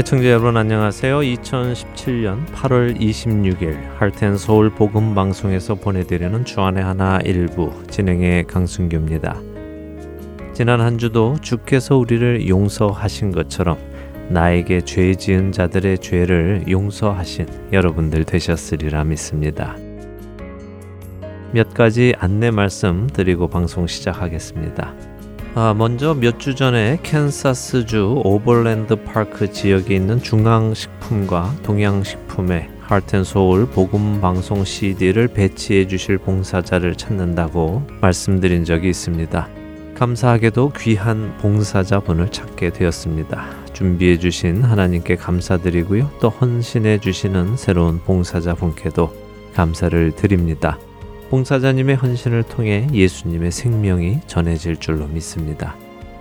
애청자 0.00 0.30
여러분 0.30 0.56
안녕하세요. 0.56 1.18
2017년 1.18 2.46
8월 2.54 2.98
26일 2.98 3.76
할텐 3.98 4.38
서울 4.38 4.70
복음 4.70 5.14
방송에서 5.14 5.74
보내드리는 5.74 6.42
주안의 6.46 6.82
하나 6.82 7.18
일부 7.22 7.70
진행의 7.90 8.46
강순규입니다. 8.46 9.38
지난 10.54 10.80
한 10.80 10.96
주도 10.96 11.36
주께서 11.42 11.98
우리를 11.98 12.48
용서하신 12.48 13.32
것처럼 13.32 13.76
나에게 14.30 14.86
죄 14.86 15.14
지은 15.14 15.52
자들의 15.52 15.98
죄를 15.98 16.64
용서하신 16.66 17.68
여러분들 17.70 18.24
되셨으리라 18.24 19.04
믿습니다. 19.04 19.76
몇 21.52 21.74
가지 21.74 22.14
안내 22.18 22.50
말씀 22.50 23.06
드리고 23.06 23.48
방송 23.48 23.86
시작하겠습니다. 23.86 25.09
아, 25.54 25.74
먼저 25.76 26.14
몇 26.14 26.38
주 26.38 26.54
전에 26.54 26.98
캔사스주 27.02 28.22
오버랜드 28.24 28.94
파크 29.02 29.50
지역에 29.52 29.94
있는 29.96 30.22
중앙식품과 30.22 31.56
동양식품에 31.62 32.70
하트앤소울 32.82 33.66
복음 33.66 34.20
방송 34.20 34.64
CD를 34.64 35.28
배치해 35.28 35.86
주실 35.86 36.18
봉사자를 36.18 36.94
찾는다고 36.94 37.82
말씀드린 38.00 38.64
적이 38.64 38.90
있습니다. 38.90 39.48
감사하게도 39.96 40.72
귀한 40.78 41.36
봉사자분을 41.38 42.30
찾게 42.30 42.70
되었습니다. 42.70 43.44
준비해 43.74 44.18
주신 44.18 44.62
하나님께 44.62 45.16
감사드리고요. 45.16 46.10
또 46.20 46.30
헌신해 46.30 46.98
주시는 46.98 47.56
새로운 47.56 47.98
봉사자분께도 48.00 49.12
감사를 49.54 50.12
드립니다. 50.16 50.78
봉사자님의 51.30 51.96
헌신을 51.96 52.42
통해 52.42 52.88
예수님의 52.92 53.52
생명이 53.52 54.20
전해질 54.26 54.76
줄로 54.76 55.06
믿습니다. 55.06 55.76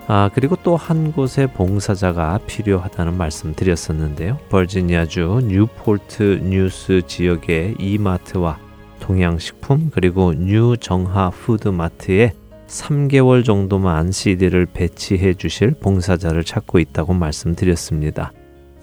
아, 0.07 0.29
그리고 0.33 0.55
또 0.55 0.75
한 0.75 1.11
곳에 1.11 1.45
봉사자가 1.47 2.39
필요하다는 2.47 3.17
말씀 3.17 3.53
드렸었는데요. 3.53 4.39
버지니아주 4.49 5.41
뉴포트 5.45 6.41
뉴스 6.43 7.01
지역의 7.05 7.75
이마트와 7.79 8.57
동양식품 8.99 9.91
그리고 9.93 10.33
뉴정하 10.33 11.29
푸드마트에 11.31 12.33
3개월 12.67 13.43
정도만 13.43 14.11
CD를 14.11 14.67
배치해 14.67 15.33
주실 15.33 15.71
봉사자를 15.71 16.43
찾고 16.43 16.79
있다고 16.79 17.13
말씀드렸습니다. 17.13 18.31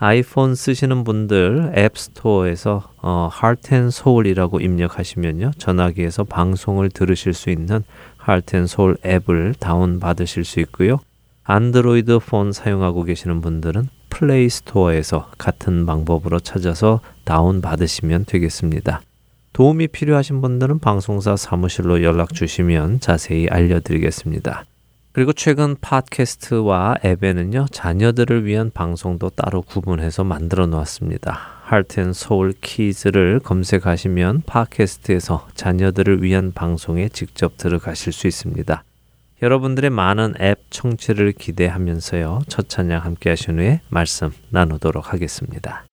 아이폰 0.04 0.56
쓰시는 0.56 1.04
분들 1.04 1.74
App 1.78 2.06
Store에서 2.06 2.90
어, 3.04 3.30
Heart 3.32 3.76
and 3.76 3.96
Soul이라고 3.96 4.60
입력하시면요. 4.60 5.52
전화기에서 5.60 6.24
방송을 6.24 6.90
들으실 6.90 7.34
수 7.34 7.52
있는 7.52 7.84
Heart 8.22 8.53
and 8.53 8.72
Soul 8.72 8.98
앱을 9.06 9.56
다운 9.60 10.00
받으실 10.00 10.46
수 10.46 10.60
있고요. 10.62 11.00
안드로이드 11.44 12.20
폰 12.20 12.52
사용하고 12.52 13.04
계시는 13.04 13.42
분들은 13.42 13.90
Play 14.10 14.50
Store에서 14.50 15.32
같은 15.38 15.86
방법으로 15.86 16.40
찾아서 16.40 17.02
다운 17.24 17.62
받으시면 17.62 18.26
되겠습니다. 18.26 19.02
도움이 19.54 19.88
필요하신 19.90 20.42
분들은 20.42 20.80
방송사 20.80 21.36
사무실로 21.36 22.04
연락 22.04 22.34
주시면 22.34 23.00
자세히 23.00 23.48
알려드리겠습니다. 23.50 24.66
그리고 25.14 25.34
최근 25.34 25.76
팟캐스트와 25.82 26.96
앱에는요, 27.04 27.66
자녀들을 27.72 28.46
위한 28.46 28.72
방송도 28.74 29.32
따로 29.32 29.62
구분해서 29.62 30.24
만들어 30.24 30.68
놓았습니다. 30.68 31.61
하트 31.72 32.12
소울 32.12 32.52
키즈를 32.60 33.40
검색하시면 33.40 34.42
팟캐스트에서 34.46 35.48
자녀들을 35.56 36.22
위한 36.22 36.52
방송에 36.52 37.08
직접 37.08 37.56
들어가실 37.56 38.12
수 38.12 38.28
있습니다. 38.28 38.84
여러분들의 39.42 39.90
많은 39.90 40.34
앱 40.42 40.60
청취를 40.70 41.32
기대하면서요. 41.32 42.42
첫 42.50 42.68
찬양 42.68 43.06
함께 43.06 43.30
하신 43.30 43.60
후에 43.60 43.80
말씀 43.88 44.32
나누도록 44.50 45.14
하겠습니다. 45.14 45.86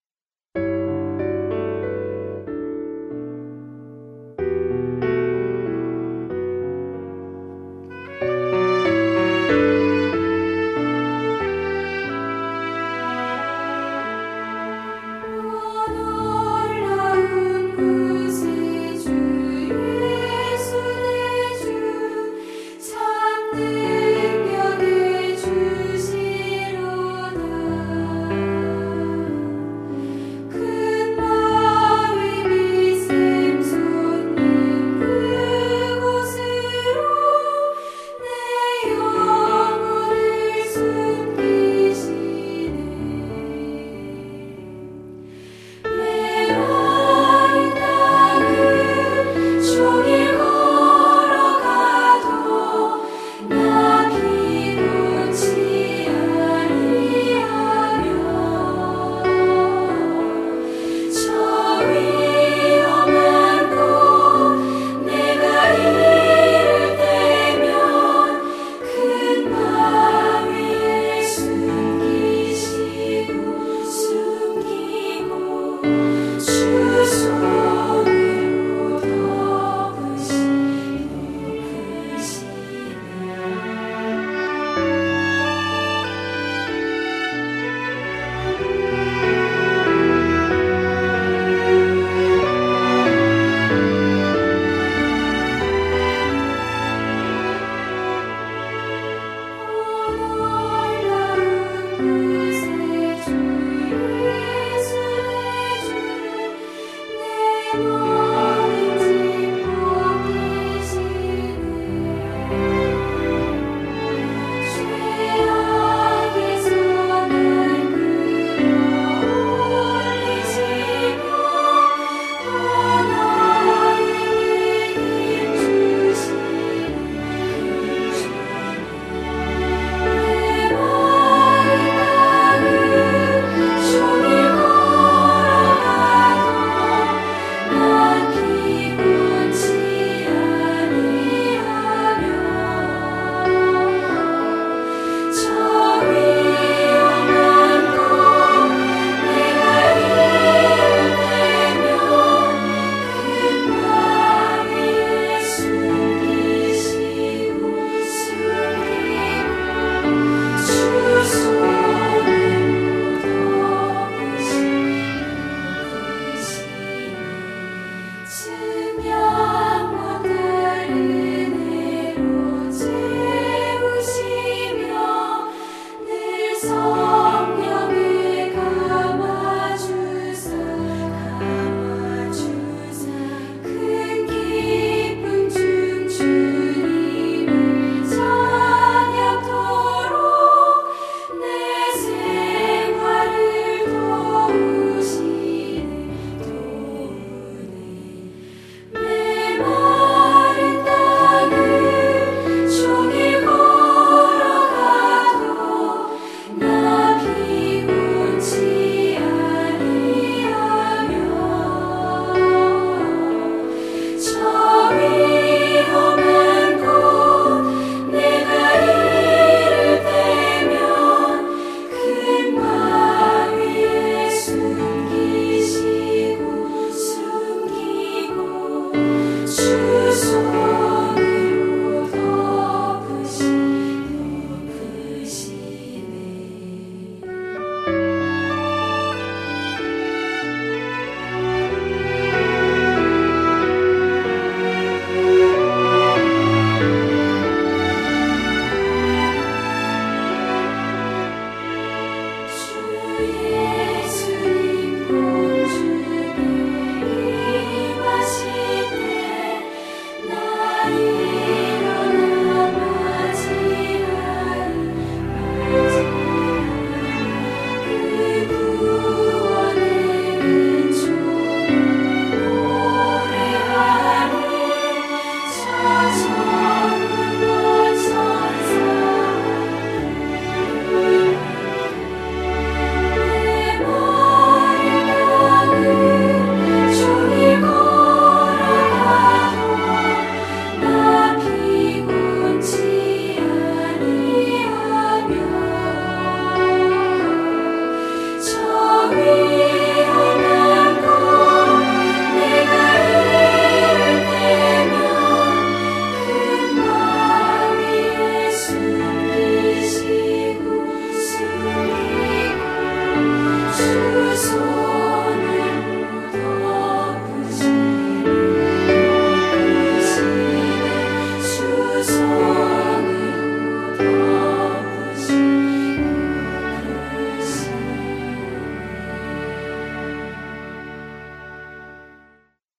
So. 176.60 177.07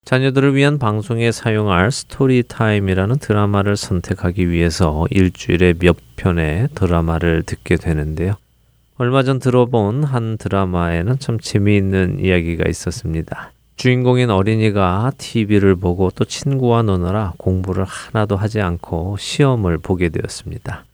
자녀들을 0.10 0.56
위한 0.56 0.80
방송에 0.80 1.32
사용할 1.32 1.92
Story 1.92 2.32
Time이라는 2.32 3.20
드라마를 3.20 3.78
선택하기 3.78 4.50
위해서 4.50 5.06
일주일에 5.12 5.76
몇 5.78 5.98
편의 6.16 6.70
드라마를 6.74 7.44
듣게 7.44 7.76
되는데요. 7.76 8.34
얼마 8.98 9.22
전 9.22 9.38
들어본 9.38 10.04
한 10.06 10.40
드라마에는 10.40 11.20
참 11.20 11.40
재미있는 11.40 12.26
이야기가 12.26 12.68
있었습니다. 12.68 13.52
주인공인 13.76 14.32
어린이가 14.32 15.12
TV를 15.20 15.76
보고 15.76 16.10
또 16.10 16.26
친구와 16.26 16.82
노느라 16.82 17.34
공부를 17.38 17.86
하나도 17.86 18.36
하지 18.36 18.62
않고 18.62 19.18
시험을 19.20 19.78
보게 19.78 20.10
되었습니다. 20.10 20.86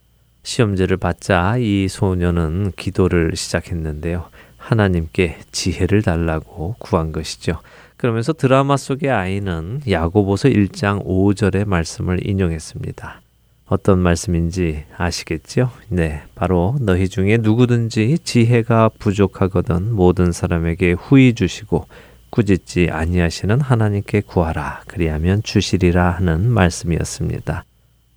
시험지를 0.44 0.98
받자 0.98 1.56
이 1.60 1.88
소녀는 1.88 2.74
기도를 2.76 3.38
시작했는데요. 3.38 4.26
하나님께 4.58 5.38
지혜를 5.54 6.02
달라고 6.02 6.76
구한 6.80 7.14
것이죠. 7.14 7.62
그러면서 8.06 8.34
드라마 8.34 8.78
속의 8.78 9.10
아이는 9.10 9.82
야고보서 9.90 10.50
1장 10.50 11.04
5절의 11.08 11.68
말씀을 11.68 12.30
인용했습니다. 12.30 13.22
어떤 13.66 13.98
말씀인지 13.98 14.84
아시겠죠? 14.96 15.72
네, 15.90 16.22
바로 16.36 16.76
너희 16.82 17.10
중에 17.10 17.38
누구든지 17.38 18.20
지혜가 18.24 18.92
부족하거든 19.00 19.92
모든 19.92 20.32
사람에게 20.32 20.92
후히 20.92 21.34
주시고 21.34 21.88
꾸짖지 22.30 22.90
아니하시는 22.92 23.60
하나님께 23.60 24.22
구하라 24.22 24.84
그리하면 24.86 25.42
주시리라 25.42 26.12
하는 26.12 26.48
말씀이었습니다. 26.48 27.66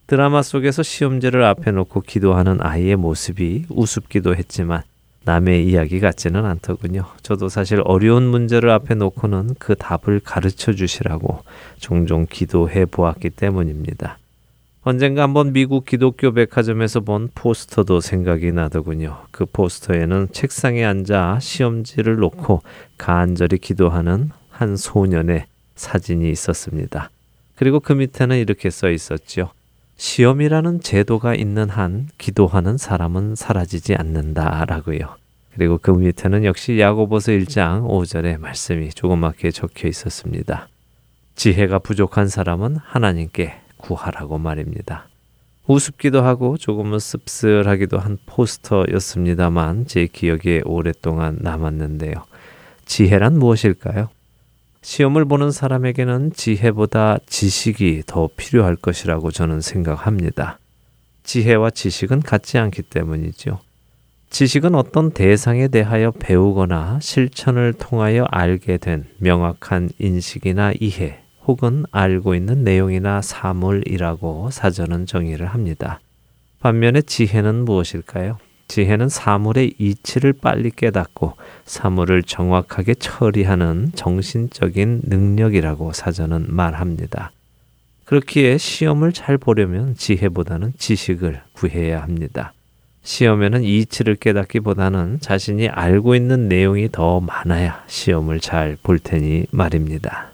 드라마 0.06 0.42
속에서 0.42 0.82
시험지를 0.82 1.44
앞에 1.44 1.70
놓고 1.70 2.02
기도하는 2.02 2.58
아이의 2.60 2.96
모습이 2.96 3.64
우습기도 3.70 4.36
했지만 4.36 4.82
남의 5.28 5.66
이야기 5.66 6.00
같지는 6.00 6.46
않더군요. 6.46 7.04
저도 7.20 7.50
사실 7.50 7.82
어려운 7.84 8.22
문제를 8.22 8.70
앞에 8.70 8.94
놓고는 8.94 9.56
그 9.58 9.74
답을 9.74 10.20
가르쳐 10.24 10.72
주시라고 10.72 11.42
종종 11.78 12.24
기도해 12.24 12.86
보았기 12.86 13.28
때문입니다. 13.30 14.16
언젠가 14.84 15.24
한번 15.24 15.52
미국 15.52 15.84
기독교 15.84 16.32
백화점에서 16.32 17.00
본 17.00 17.28
포스터도 17.34 18.00
생각이 18.00 18.52
나더군요. 18.52 19.18
그 19.30 19.44
포스터에는 19.44 20.28
책상에 20.32 20.82
앉아 20.82 21.40
시험지를 21.42 22.16
놓고 22.16 22.62
간절히 22.96 23.58
기도하는 23.58 24.30
한 24.48 24.76
소년의 24.78 25.44
사진이 25.74 26.30
있었습니다. 26.30 27.10
그리고 27.54 27.80
그 27.80 27.92
밑에는 27.92 28.38
이렇게 28.38 28.70
써 28.70 28.88
있었죠. 28.88 29.50
시험이라는 29.98 30.80
제도가 30.80 31.34
있는 31.34 31.68
한 31.68 32.08
기도하는 32.18 32.78
사람은 32.78 33.34
사라지지 33.34 33.96
않는다라고요. 33.96 35.16
그리고 35.54 35.78
그 35.78 35.90
밑에는 35.90 36.44
역시 36.44 36.78
야고보서 36.78 37.32
1장 37.32 37.82
5절의 37.82 38.38
말씀이 38.38 38.90
조그맣게 38.90 39.50
적혀 39.50 39.88
있었습니다. 39.88 40.68
지혜가 41.34 41.80
부족한 41.80 42.28
사람은 42.28 42.76
하나님께 42.76 43.54
구하라고 43.76 44.38
말입니다. 44.38 45.08
우습기도 45.66 46.22
하고 46.22 46.56
조금은 46.56 47.00
씁쓸하기도 47.00 47.98
한 47.98 48.18
포스터였습니다만 48.24 49.86
제 49.86 50.06
기억에 50.06 50.62
오랫동안 50.64 51.38
남았는데요. 51.40 52.14
지혜란 52.86 53.36
무엇일까요? 53.38 54.10
시험을 54.82 55.24
보는 55.24 55.50
사람에게는 55.50 56.32
지혜보다 56.32 57.18
지식이 57.26 58.04
더 58.06 58.28
필요할 58.36 58.76
것이라고 58.76 59.30
저는 59.30 59.60
생각합니다. 59.60 60.58
지혜와 61.24 61.70
지식은 61.70 62.20
같지 62.20 62.58
않기 62.58 62.82
때문이죠. 62.82 63.58
지식은 64.30 64.74
어떤 64.74 65.10
대상에 65.10 65.68
대하여 65.68 66.10
배우거나 66.10 66.98
실천을 67.00 67.72
통하여 67.72 68.24
알게 68.30 68.78
된 68.78 69.06
명확한 69.18 69.90
인식이나 69.98 70.72
이해 70.80 71.20
혹은 71.46 71.84
알고 71.90 72.34
있는 72.34 72.62
내용이나 72.62 73.22
사물이라고 73.22 74.50
사전은 74.50 75.06
정의를 75.06 75.46
합니다. 75.46 76.00
반면에 76.60 77.02
지혜는 77.02 77.64
무엇일까요? 77.64 78.38
지혜는 78.68 79.08
사물의 79.08 79.74
이치를 79.78 80.34
빨리 80.34 80.70
깨닫고 80.70 81.34
사물을 81.64 82.22
정확하게 82.22 82.94
처리하는 82.94 83.92
정신적인 83.94 85.02
능력이라고 85.04 85.92
사전은 85.92 86.46
말합니다. 86.48 87.32
그렇기에 88.04 88.56
시험을 88.58 89.12
잘 89.12 89.36
보려면 89.36 89.94
지혜보다는 89.96 90.74
지식을 90.78 91.40
구해야 91.52 92.02
합니다. 92.02 92.52
시험에는 93.02 93.64
이치를 93.64 94.16
깨닫기보다는 94.16 95.18
자신이 95.20 95.68
알고 95.68 96.14
있는 96.14 96.48
내용이 96.48 96.90
더 96.92 97.20
많아야 97.20 97.84
시험을 97.86 98.40
잘 98.40 98.76
볼 98.82 98.98
테니 98.98 99.46
말입니다. 99.50 100.32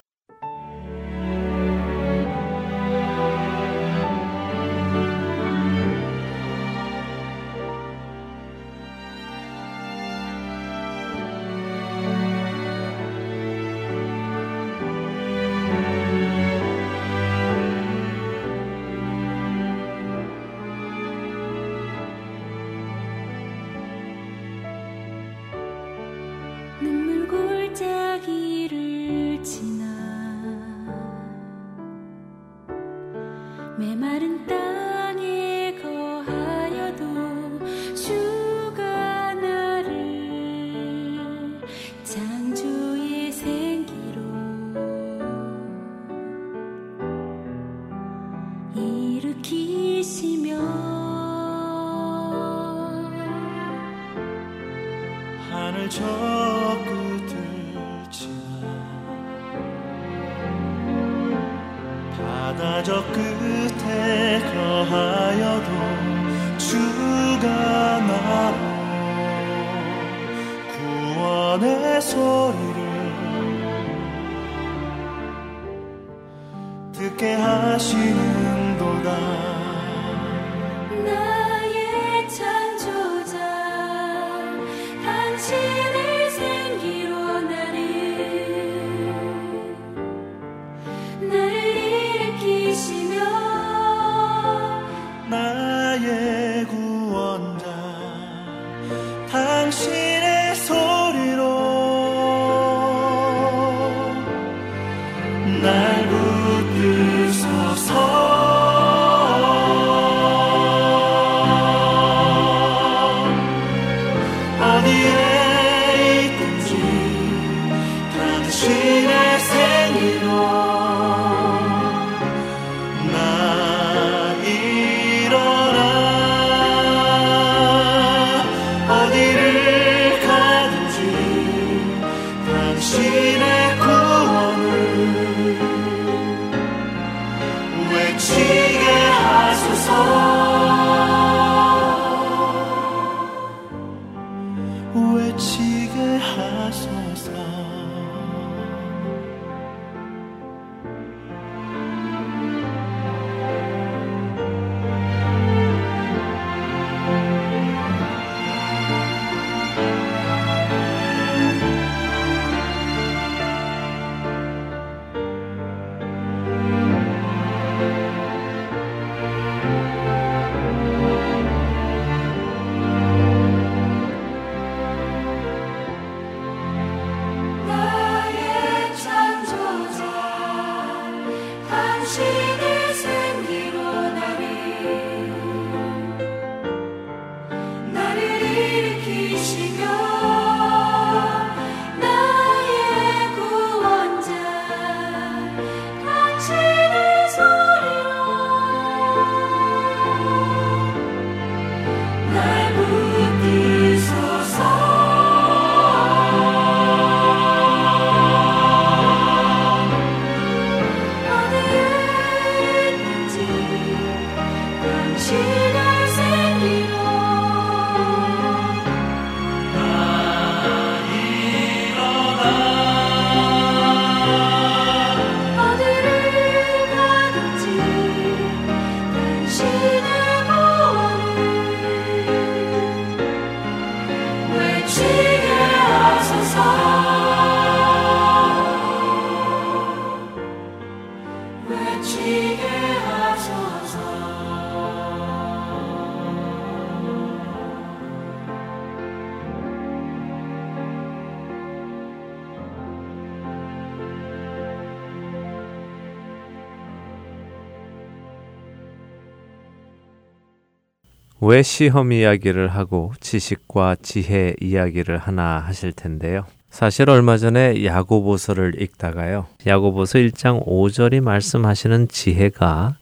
왜 261.55 261.63
시험 261.63 262.11
이야기를 262.11 262.67
하고 262.67 263.13
지식과 263.21 263.95
지혜 264.01 264.55
이야기를 264.59 265.17
하나 265.17 265.59
하실 265.59 265.93
텐데요. 265.93 266.43
사실 266.69 267.09
얼마 267.09 267.37
전에 267.37 267.85
야고보서를 267.85 268.81
읽다가요. 268.81 269.45
야고보서 269.65 270.19
1장 270.19 270.67
5절이 270.67 271.21
말씀하시는 271.21 272.09
지혜가 272.09 272.97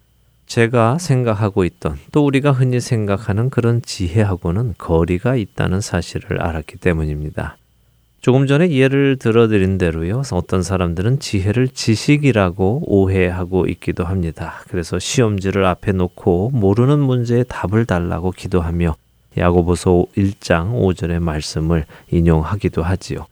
제가 0.45 0.99
생각하고 0.99 1.63
있던 1.63 1.97
또 2.11 2.23
우리가 2.27 2.51
흔히 2.51 2.79
생각하는 2.79 3.49
그런 3.49 3.81
지혜하고는 3.81 4.75
거리가 4.77 5.35
있다는 5.35 5.81
사실을 5.81 6.39
알았기 6.39 6.77
때문입니다. 6.77 7.57
조금 8.23 8.47
전에 8.47 8.71
예를 8.71 9.17
들어드린 9.17 9.77
대로요. 9.77 10.21
어떤 10.31 10.63
사람들은 10.63 11.19
지혜를 11.19 11.67
지식이라고 11.67 12.83
오해하고 12.85 13.65
있기도 13.67 14.05
합니다. 14.05 14.63
그래서 14.69 14.97
시험지를 14.97 15.65
앞에 15.65 15.91
놓고 15.91 16.51
모르는 16.53 16.99
문제에 16.99 17.43
답을 17.43 17.83
달라고 17.85 18.31
기도하며 18.31 18.95
야고보서 19.37 20.05
1장 20.15 20.71
5절의 20.71 21.19
말씀을 21.19 21.85
인용하기도 22.11 22.81
하지요. 22.81 23.25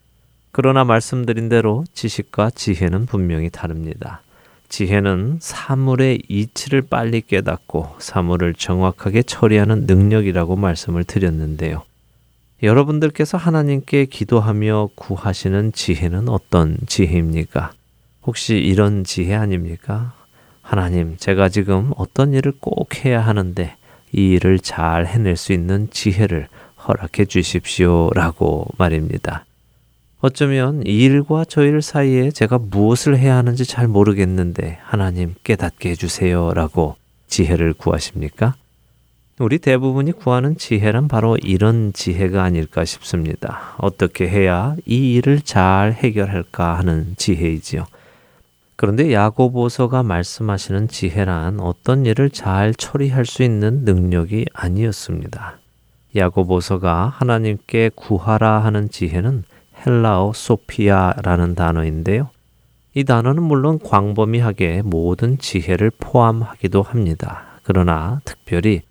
그러나 0.52 0.84
말씀드린 0.84 1.48
대로 1.48 1.86
지식과 1.94 2.50
지혜는 2.50 3.06
분명히 3.06 3.50
다릅니다. 3.50 4.22
지혜는 4.68 5.38
사물의 5.40 6.24
이치를 6.28 6.82
빨리 6.82 7.22
깨닫고 7.22 7.96
사물을 8.00 8.56
정확하게 8.56 9.24
처리하는 9.24 9.86
능력이라고 9.86 10.58
말씀을 10.58 11.06
드렸는데요. 11.06 11.84
여러분들께서 12.64 13.38
하나님께 13.38 14.06
기도하며 14.06 14.90
구하시는 14.96 15.74
지혜는 15.74 16.30
어떤 16.30 16.78
지혜입니까? 16.86 17.72
혹시 18.24 18.56
이런 18.56 19.04
지혜 19.04 19.34
아닙니까? 19.34 20.14
하나님, 20.62 21.18
제가 21.18 21.50
지금 21.50 21.92
어떤 21.98 22.34
일을 22.34 22.54
꼭 22.60 23.04
해야 23.04 23.20
하는데 23.20 23.76
이 24.14 24.34
일을 24.34 24.60
잘 24.60 25.08
해낼 25.08 25.38
수 25.38 25.54
있는 25.54 25.90
지혜를 25.90 26.48
허락해 26.88 27.26
주십시오. 27.26 28.12
라고 28.14 28.68
말입니다. 28.78 29.46
어쩌면 30.20 30.84
이 30.86 31.00
일과 31.04 31.44
저 31.46 31.64
일 31.64 31.82
사이에 31.82 32.30
제가 32.30 32.60
무엇을 32.60 33.18
해야 33.18 33.38
하는지 33.38 33.66
잘 33.66 33.88
모르겠는데 33.88 34.78
하나님 34.84 35.34
깨닫게 35.44 35.90
해주세요. 35.92 36.54
라고 36.54 36.96
지혜를 37.28 37.74
구하십니까? 37.74 38.54
우리 39.42 39.58
대부분이 39.58 40.12
구하는 40.12 40.56
지혜란 40.56 41.08
바로 41.08 41.36
이런 41.42 41.94
지혜가 41.94 42.44
아닐까 42.44 42.86
싶습니다. 42.86 43.76
어떻게 43.80 44.30
해야 44.30 44.76
이 44.86 45.16
일을 45.16 45.42
잘 45.42 45.94
해결할까 45.94 46.78
하는 46.78 47.16
지혜이지요. 47.18 47.86
그런데 48.76 49.12
야고보서가 49.12 50.04
말씀하시는 50.04 50.88
지혜란 50.88 51.60
어떤 51.60 52.06
일을 52.06 52.30
잘 52.30 52.74
처리할 52.76 53.26
수 53.26 53.42
있는 53.42 53.84
능력이 53.84 54.46
아니었습니다. 54.54 55.58
야고보서가 56.16 57.14
하나님께 57.16 57.92
구하라 57.96 58.60
하는 58.60 58.90
지혜는 58.90 59.44
헬라어 59.86 60.34
σοφία라는 60.36 61.56
단어인데요. 61.56 62.30
이 62.94 63.04
단어는 63.04 63.42
물론 63.42 63.80
광범위하게 63.80 64.84
모든 64.84 65.40
지혜를 65.40 65.92
포함하기도 65.98 66.82
합니다. 66.82 67.60
그러나 67.64 68.20
특별히 68.26 68.82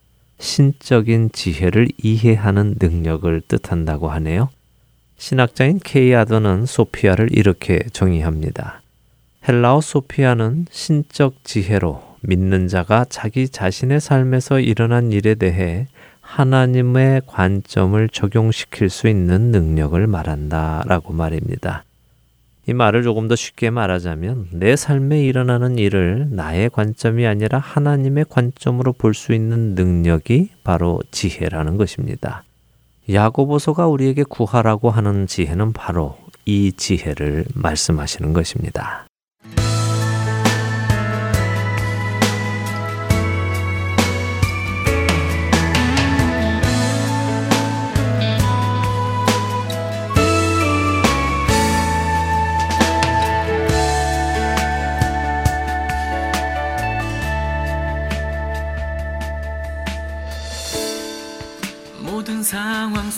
신적인 0.41 1.31
지혜를 1.33 1.89
이해하는 2.03 2.77
능력을 2.81 3.43
뜻한다고 3.47 4.11
하네요. 4.11 4.49
신학자인 5.17 5.79
케이 5.79 6.15
아더는 6.15 6.65
σοφία를 6.67 7.29
이렇게 7.31 7.81
정의합니다. 7.93 8.81
헬라어 9.47 9.83
σοφία는 9.83 10.67
신적 10.71 11.45
지혜로 11.45 12.03
믿는 12.23 12.69
자가 12.69 13.05
자기 13.09 13.49
자신의 13.49 14.01
삶에서 14.01 14.61
일어난 14.61 15.13
일에 15.13 15.35
대해 15.35 15.87
하나님의 16.21 17.23
관점을 17.27 18.09
적용시킬 18.09 18.89
수 18.89 19.09
있는 19.09 19.51
능력을 19.51 20.07
말한다 20.07 20.85
라고 20.87 21.13
말입니다. 21.13 21.85
이 22.67 22.73
말을 22.73 23.03
조금 23.03 23.27
더 23.27 23.35
쉽게 23.35 23.71
말하자면 23.71 24.49
내 24.53 24.77
삶에 24.77 25.23
일어나는 25.23 25.79
일을 25.79 26.29
나의 26.31 26.71
관점이 26.71 27.27
아니라 27.27 27.59
하나님의 27.59 28.27
관점으로 28.29 28.93
볼 28.93 29.15
수 29.15 29.33
있는 29.33 29.75
능력이 29.75 30.51
바로 30.63 31.01
지혜라는 31.11 31.77
것입니다. 31.77 32.45
야고보서가 33.11 33.89
우리에게 33.89 34.23
구하라고 34.23 34.91
하는 34.91 35.27
지혜는 35.27 35.73
바로 35.73 36.17
이 36.47 36.73
지혜를 36.73 37.47
말씀하시는 37.55 38.33
것입니다. 38.33 39.07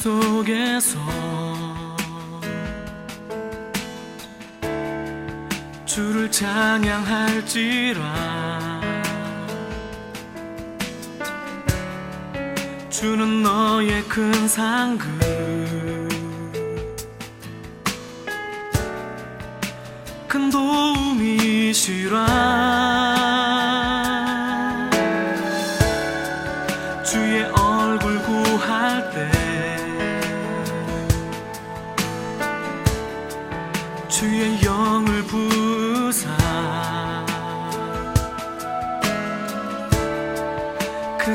속에서 0.03 0.99
주를 5.87 6.29
찬양할지라. 6.29 8.03
주는 12.91 13.45
너의 13.45 14.03
큰 14.09 14.49
상급. 14.49 15.09
큰 20.27 20.51
도움이시라 20.51 22.17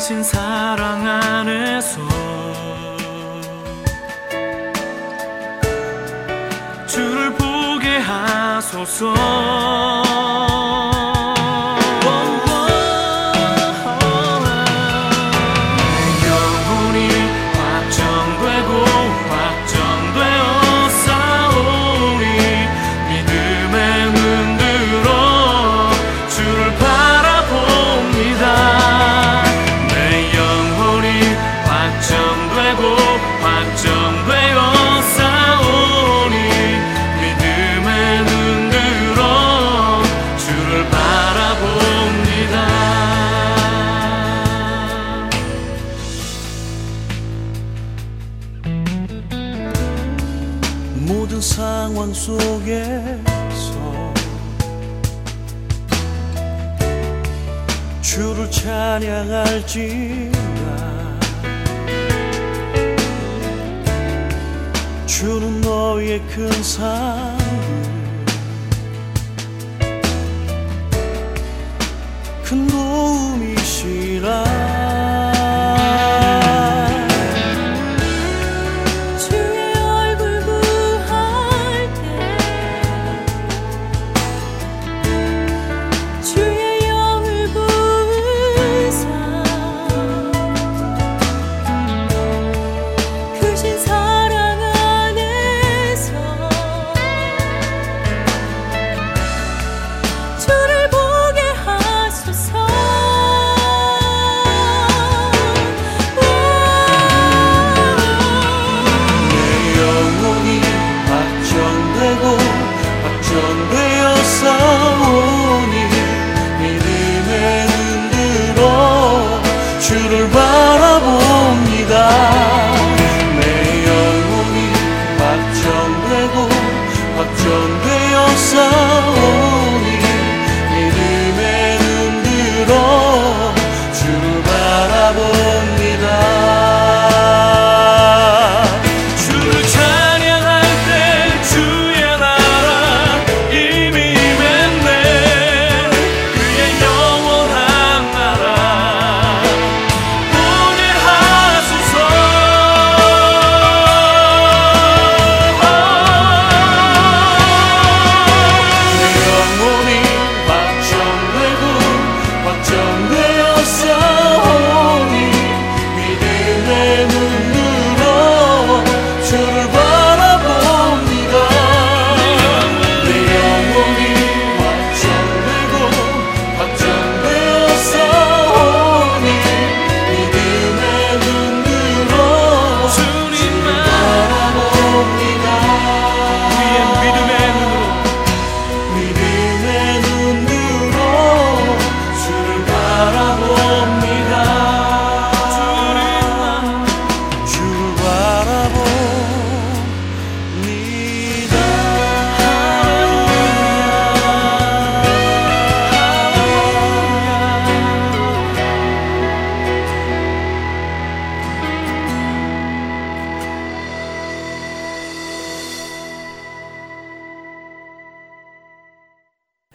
크신 0.07 0.23
사랑 0.23 1.05
안에서. 1.05 1.99
주를 6.87 7.33
보게 7.33 7.97
하소서 7.97 9.13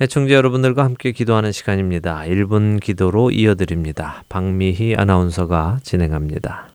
애청자 0.02 0.34
여러분들과 0.34 0.82
함께 0.82 1.12
기도하는 1.12 1.52
시간입니다. 1.52 2.22
1분 2.26 2.80
기도로 2.80 3.30
이어드립니다. 3.30 4.24
박미희 4.28 4.96
아나운서가 4.96 5.78
진행합니다. 5.84 6.70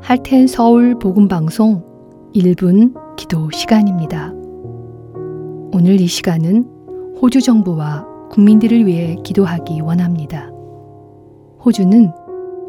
할텐 0.00 0.46
서울 0.46 0.98
복음 0.98 1.28
방송 1.28 1.84
1분 2.34 2.94
기도 3.18 3.50
시간입니다. 3.50 4.32
오늘 5.74 6.00
이 6.00 6.06
시간은 6.06 6.64
호주 7.20 7.42
정부와 7.42 8.06
국민들을 8.30 8.86
위해 8.86 9.14
기도하기 9.22 9.82
원합니다. 9.82 10.50
호주는 11.62 12.12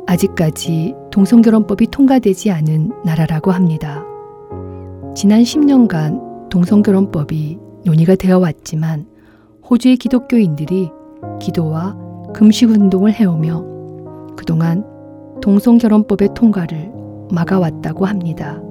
아직까지 0.07 0.95
동성결혼법이 1.11 1.87
통과되지 1.87 2.51
않은 2.51 2.91
나라라고 3.05 3.51
합니다. 3.51 4.03
지난 5.15 5.41
10년간 5.41 6.49
동성결혼법이 6.49 7.59
논의가 7.85 8.15
되어 8.15 8.39
왔지만 8.39 9.05
호주의 9.69 9.97
기독교인들이 9.97 10.89
기도와 11.39 11.97
금식 12.33 12.69
운동을 12.69 13.13
해오며 13.13 13.65
그동안 14.35 14.85
동성결혼법의 15.41 16.29
통과를 16.35 16.91
막아왔다고 17.31 18.05
합니다. 18.05 18.61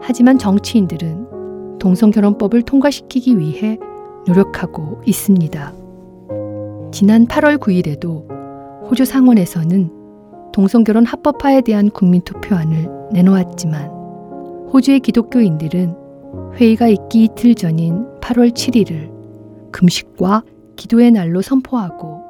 하지만 0.00 0.38
정치인들은 0.38 1.78
동성결혼법을 1.78 2.62
통과시키기 2.62 3.38
위해 3.38 3.78
노력하고 4.26 5.00
있습니다. 5.06 5.72
지난 6.92 7.26
8월 7.26 7.58
9일에도 7.58 8.41
호주 8.90 9.04
상원에서는 9.04 9.90
동성결혼 10.52 11.06
합법화에 11.06 11.62
대한 11.62 11.90
국민투표안을 11.90 12.88
내놓았지만 13.12 13.88
호주의 14.72 15.00
기독교인들은 15.00 15.94
회의가 16.54 16.88
있기 16.88 17.24
이틀 17.24 17.54
전인 17.54 18.06
8월 18.20 18.52
7일을 18.52 19.10
금식과 19.70 20.42
기도의 20.76 21.10
날로 21.12 21.40
선포하고 21.42 22.22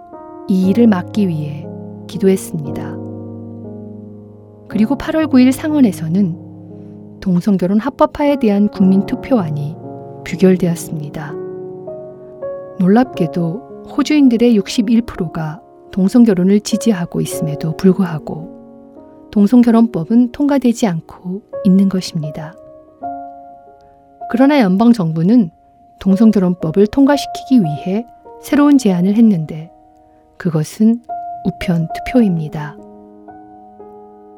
이 0.48 0.68
일을 0.68 0.86
막기 0.86 1.28
위해 1.28 1.66
기도했습니다. 2.06 2.96
그리고 4.68 4.96
8월 4.96 5.26
9일 5.26 5.52
상원에서는 5.52 7.20
동성결혼 7.20 7.78
합법화에 7.78 8.36
대한 8.36 8.68
국민투표안이 8.68 9.76
부결되었습니다. 10.24 11.34
놀랍게도 12.78 13.86
호주인들의 13.96 14.58
61%가 14.58 15.60
동성결혼을 15.92 16.60
지지하고 16.60 17.20
있음에도 17.20 17.76
불구하고 17.76 19.28
동성결혼법은 19.30 20.32
통과되지 20.32 20.86
않고 20.86 21.42
있는 21.64 21.88
것입니다. 21.88 22.54
그러나 24.30 24.60
연방정부는 24.60 25.50
동성결혼법을 26.00 26.86
통과시키기 26.88 27.62
위해 27.62 28.04
새로운 28.40 28.78
제안을 28.78 29.14
했는데 29.14 29.70
그것은 30.36 31.02
우편 31.44 31.88
투표입니다. 31.94 32.76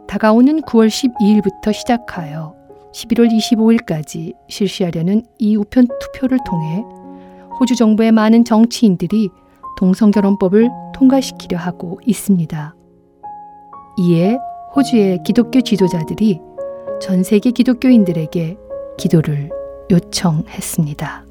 다가오는 0.06 0.62
9월 0.62 0.88
12일부터 0.88 1.72
시작하여 1.72 2.54
11월 2.92 3.30
25일까지 3.30 4.34
실시하려는 4.48 5.22
이 5.38 5.56
우편 5.56 5.88
투표를 6.00 6.38
통해 6.46 6.84
호주 7.58 7.76
정부의 7.76 8.12
많은 8.12 8.44
정치인들이 8.44 9.28
동성결혼법을 9.76 10.70
통과시키려 10.94 11.58
하고 11.58 12.00
있습니다. 12.06 12.74
이에 13.98 14.38
호주의 14.74 15.22
기독교 15.22 15.60
지도자들이 15.60 16.40
전 17.00 17.22
세계 17.22 17.50
기독교인들에게 17.50 18.56
기도를 18.98 19.50
요청했습니다. 19.90 21.24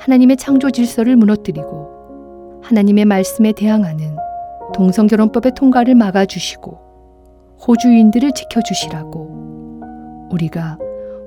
하나님의 0.00 0.36
창조 0.36 0.70
질서를 0.70 1.16
무너뜨리고 1.16 2.60
하나님의 2.62 3.04
말씀에 3.04 3.52
대항하는 3.52 4.16
동성결혼법의 4.74 5.52
통과를 5.54 5.94
막아주시고 5.94 6.78
호주인들을 7.66 8.32
지켜주시라고 8.32 10.28
우리가 10.30 10.78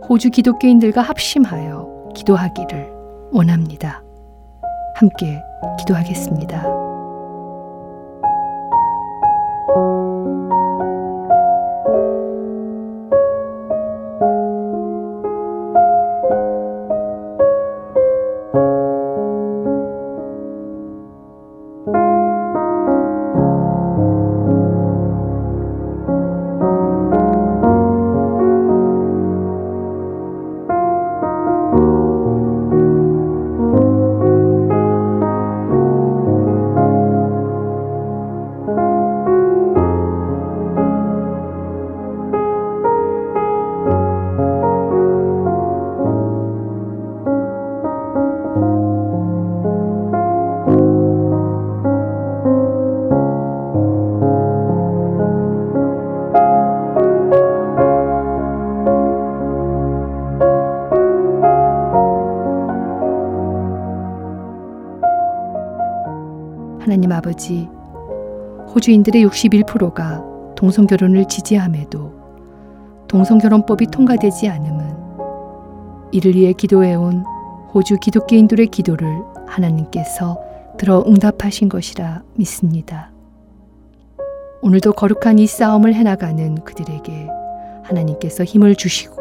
호주 0.08 0.30
기독교인들과 0.30 1.02
합심하여 1.02 2.10
기도하기를 2.16 2.92
원합니다. 3.32 4.01
함께 4.94 5.44
기도하겠습니다. 5.80 6.91
호주인들의 68.82 69.28
61%가 69.28 70.24
동성결혼을 70.56 71.28
지지함에도 71.28 72.12
동성결혼법이 73.08 73.86
통과되지 73.92 74.50
않음은 74.50 74.96
이를 76.12 76.34
위해 76.34 76.52
기도해온 76.54 77.24
호주 77.74 77.98
기독교인들의 78.00 78.68
기도를 78.68 79.08
하나님께서 79.46 80.40
들어 80.80 81.04
응답하신 81.06 81.70
것이라 81.70 82.24
믿습니다. 82.34 83.12
오늘도 84.64 84.94
거룩한 84.94 85.38
이 85.38 85.46
싸움을 85.46 85.94
해나가는 85.94 86.56
그들에게 86.56 87.28
하나님께서 87.84 88.44
힘을 88.44 88.74
주시고 88.76 89.16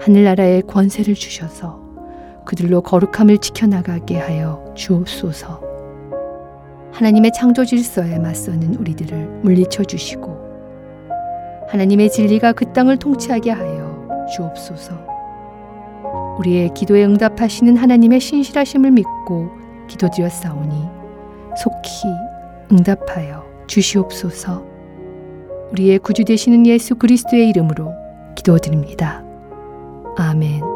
하늘나라의 0.00 0.62
권세를 0.62 1.14
주셔서 1.14 1.82
그들로 2.46 2.80
거룩함을 2.80 3.38
지켜나가게 3.38 4.18
하여 4.18 4.64
주옵소서. 4.74 5.65
하나님의 6.96 7.32
창조 7.32 7.62
질서에 7.62 8.18
맞서는 8.18 8.76
우리들을 8.76 9.40
물리쳐 9.42 9.84
주시고 9.84 10.46
하나님의 11.68 12.10
진리가 12.10 12.52
그 12.52 12.72
땅을 12.72 12.96
통치하게 12.96 13.50
하여 13.50 14.26
주옵소서. 14.34 14.94
우리의 16.38 16.72
기도에 16.72 17.04
응답하시는 17.04 17.76
하나님의 17.76 18.20
신실하심을 18.20 18.92
믿고 18.92 19.50
기도드렸사오니 19.88 20.72
속히 21.58 22.08
응답하여 22.72 23.44
주시옵소서. 23.66 24.64
우리의 25.72 25.98
구주 25.98 26.24
되시는 26.24 26.66
예수 26.66 26.94
그리스도의 26.94 27.50
이름으로 27.50 27.92
기도드립니다. 28.36 29.22
아멘. 30.16 30.75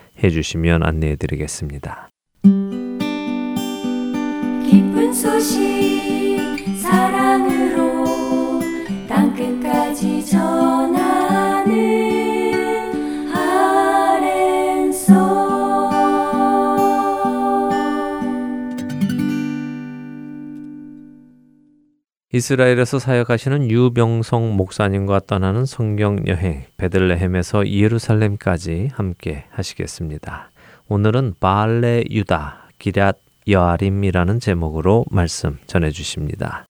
해주시면 0.23 0.83
안내해 0.83 1.15
드리겠습니다. 1.15 2.10
이스라엘에서 22.33 22.97
사역하시는 22.97 23.69
유병성 23.69 24.55
목사님과 24.55 25.21
떠나는 25.27 25.65
성경 25.65 26.25
여행 26.27 26.63
베들레헴에서 26.77 27.67
예루살렘까지 27.67 28.87
함께 28.93 29.43
하시겠습니다. 29.51 30.49
오늘은 30.87 31.33
바알레 31.41 32.05
유다 32.09 32.69
기럇 32.79 33.17
여아림이라는 33.49 34.39
제목으로 34.39 35.03
말씀 35.11 35.57
전해 35.65 35.91
주십니다. 35.91 36.65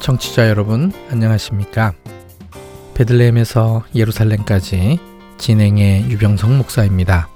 청취자 0.00 0.48
여러분 0.48 0.90
안녕하십니까? 1.10 1.92
베들레헴에서 2.94 3.84
예루살렘까지 3.94 5.11
진행의 5.42 6.08
유병성 6.08 6.56
목사입니다. 6.56 7.28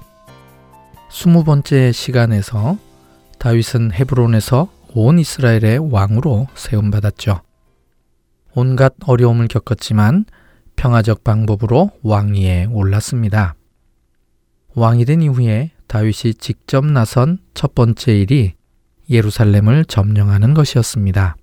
스무 1.11 1.43
번째 1.43 1.91
시간에서 1.91 2.77
다윗은 3.37 3.91
헤브론에서 3.91 4.71
온 4.93 5.19
이스라엘의 5.19 5.91
왕으로 5.91 6.47
세움받았죠. 6.55 7.41
온갖 8.55 8.93
어려움을 9.05 9.49
겪었지만 9.49 10.23
평화적 10.77 11.25
방법으로 11.25 11.91
왕위에 12.01 12.67
올랐습니다. 12.71 13.55
왕이 14.73 15.03
된 15.03 15.21
이후에 15.21 15.71
다윗이 15.87 16.35
직접 16.39 16.85
나선 16.85 17.39
첫 17.53 17.75
번째 17.75 18.17
일이 18.17 18.53
예루살렘을 19.09 19.83
점령하는 19.83 20.53
것이었습니다. 20.53 21.35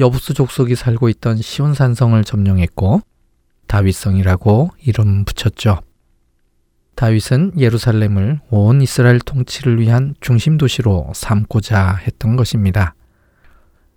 여부수 0.00 0.34
족속이 0.34 0.74
살고 0.74 1.10
있던 1.10 1.36
시온산성을 1.36 2.24
점령했고 2.24 3.02
다윗성이라고 3.66 4.70
이름 4.84 5.24
붙였죠. 5.24 5.80
다윗은 6.94 7.52
예루살렘을 7.58 8.40
온 8.50 8.80
이스라엘 8.80 9.18
통치를 9.18 9.80
위한 9.80 10.14
중심 10.20 10.58
도시로 10.58 11.10
삼고자 11.14 11.96
했던 11.96 12.36
것입니다. 12.36 12.94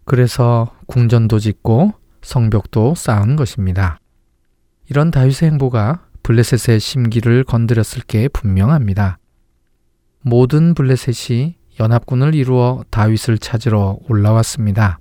그래서 0.06 0.74
궁전도 0.88 1.40
짓고 1.40 1.94
성벽도 2.22 2.96
쌓은 2.96 3.36
것입니다. 3.36 4.00
이런 4.90 5.12
다윗의 5.12 5.52
행보가 5.52 6.08
블레셋의 6.24 6.80
심기를 6.80 7.44
건드렸을 7.44 8.02
게 8.04 8.28
분명합니다. 8.28 9.20
모든 10.22 10.74
블레셋이 10.74 11.56
연합군을 11.80 12.36
이루어 12.36 12.84
다윗을 12.90 13.38
찾으러 13.38 14.00
올라왔습니다. 14.10 15.00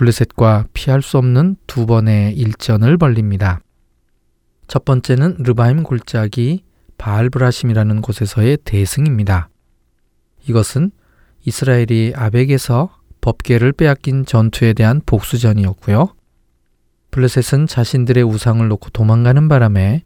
블레셋과 0.00 0.68
피할 0.72 1.02
수 1.02 1.18
없는 1.18 1.56
두 1.66 1.84
번의 1.84 2.34
일전을 2.34 2.96
벌립니다. 2.96 3.60
첫 4.66 4.86
번째는 4.86 5.36
르바임 5.40 5.82
골짜기 5.82 6.64
바알브라심이라는 6.96 8.00
곳에서의 8.00 8.56
대승입니다. 8.64 9.50
이것은 10.48 10.90
이스라엘이 11.44 12.14
아벡에서 12.16 12.96
법계를 13.20 13.72
빼앗긴 13.72 14.24
전투에 14.24 14.72
대한 14.72 15.02
복수전이었고요. 15.04 16.14
블레셋은 17.10 17.66
자신들의 17.66 18.24
우상을 18.24 18.66
놓고 18.68 18.88
도망가는 18.90 19.48
바람에 19.48 20.04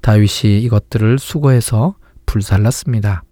다윗이 0.00 0.62
이것들을 0.62 1.18
수거해서 1.18 1.96
불살랐습니다. 2.26 3.24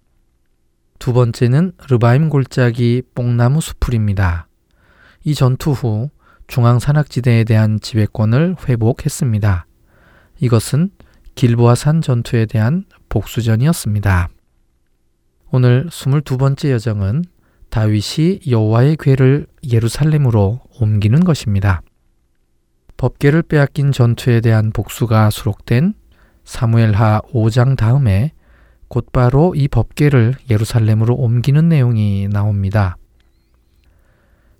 두 0.98 1.12
번째는 1.12 1.72
르바임 1.88 2.28
골짜기 2.28 3.02
뽕나무 3.14 3.60
수풀입니다. 3.60 4.48
이 5.24 5.34
전투 5.34 5.72
후 5.72 6.10
중앙 6.46 6.78
산악지대에 6.78 7.44
대한 7.44 7.80
지배권을 7.80 8.56
회복했습니다. 8.68 9.66
이것은 10.40 10.90
길보아 11.34 11.74
산 11.74 12.00
전투에 12.00 12.46
대한 12.46 12.84
복수전이었습니다. 13.08 14.28
오늘 15.50 15.86
22번째 15.88 16.70
여정은 16.70 17.24
다윗이 17.70 18.40
여호와의 18.50 18.96
궤를 18.98 19.46
예루살렘으로 19.70 20.60
옮기는 20.80 21.24
것입니다. 21.24 21.82
법계를 22.96 23.42
빼앗긴 23.42 23.92
전투에 23.92 24.40
대한 24.40 24.72
복수가 24.72 25.30
수록된 25.30 25.94
사무엘하 26.44 27.22
5장 27.32 27.76
다음에 27.76 28.32
곧바로 28.88 29.54
이 29.54 29.68
법계를 29.68 30.34
예루살렘으로 30.50 31.14
옮기는 31.14 31.68
내용이 31.68 32.28
나옵니다. 32.28 32.96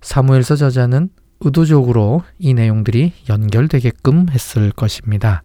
사무엘서 0.02 0.56
저자는 0.56 1.10
의도적으로 1.40 2.22
이 2.38 2.54
내용들이 2.54 3.12
연결되게끔 3.28 4.28
했을 4.30 4.70
것입니다. 4.70 5.42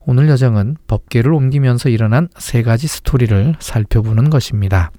오늘 0.00 0.28
여정은 0.28 0.76
법계를 0.86 1.32
옮기면서 1.32 1.88
일어난 1.90 2.28
세 2.38 2.62
가지 2.62 2.88
스토리를 2.88 3.56
살펴보는 3.58 4.30
것입니다. 4.30 4.90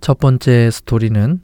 첫 0.00 0.18
번째 0.18 0.70
스토리는 0.70 1.42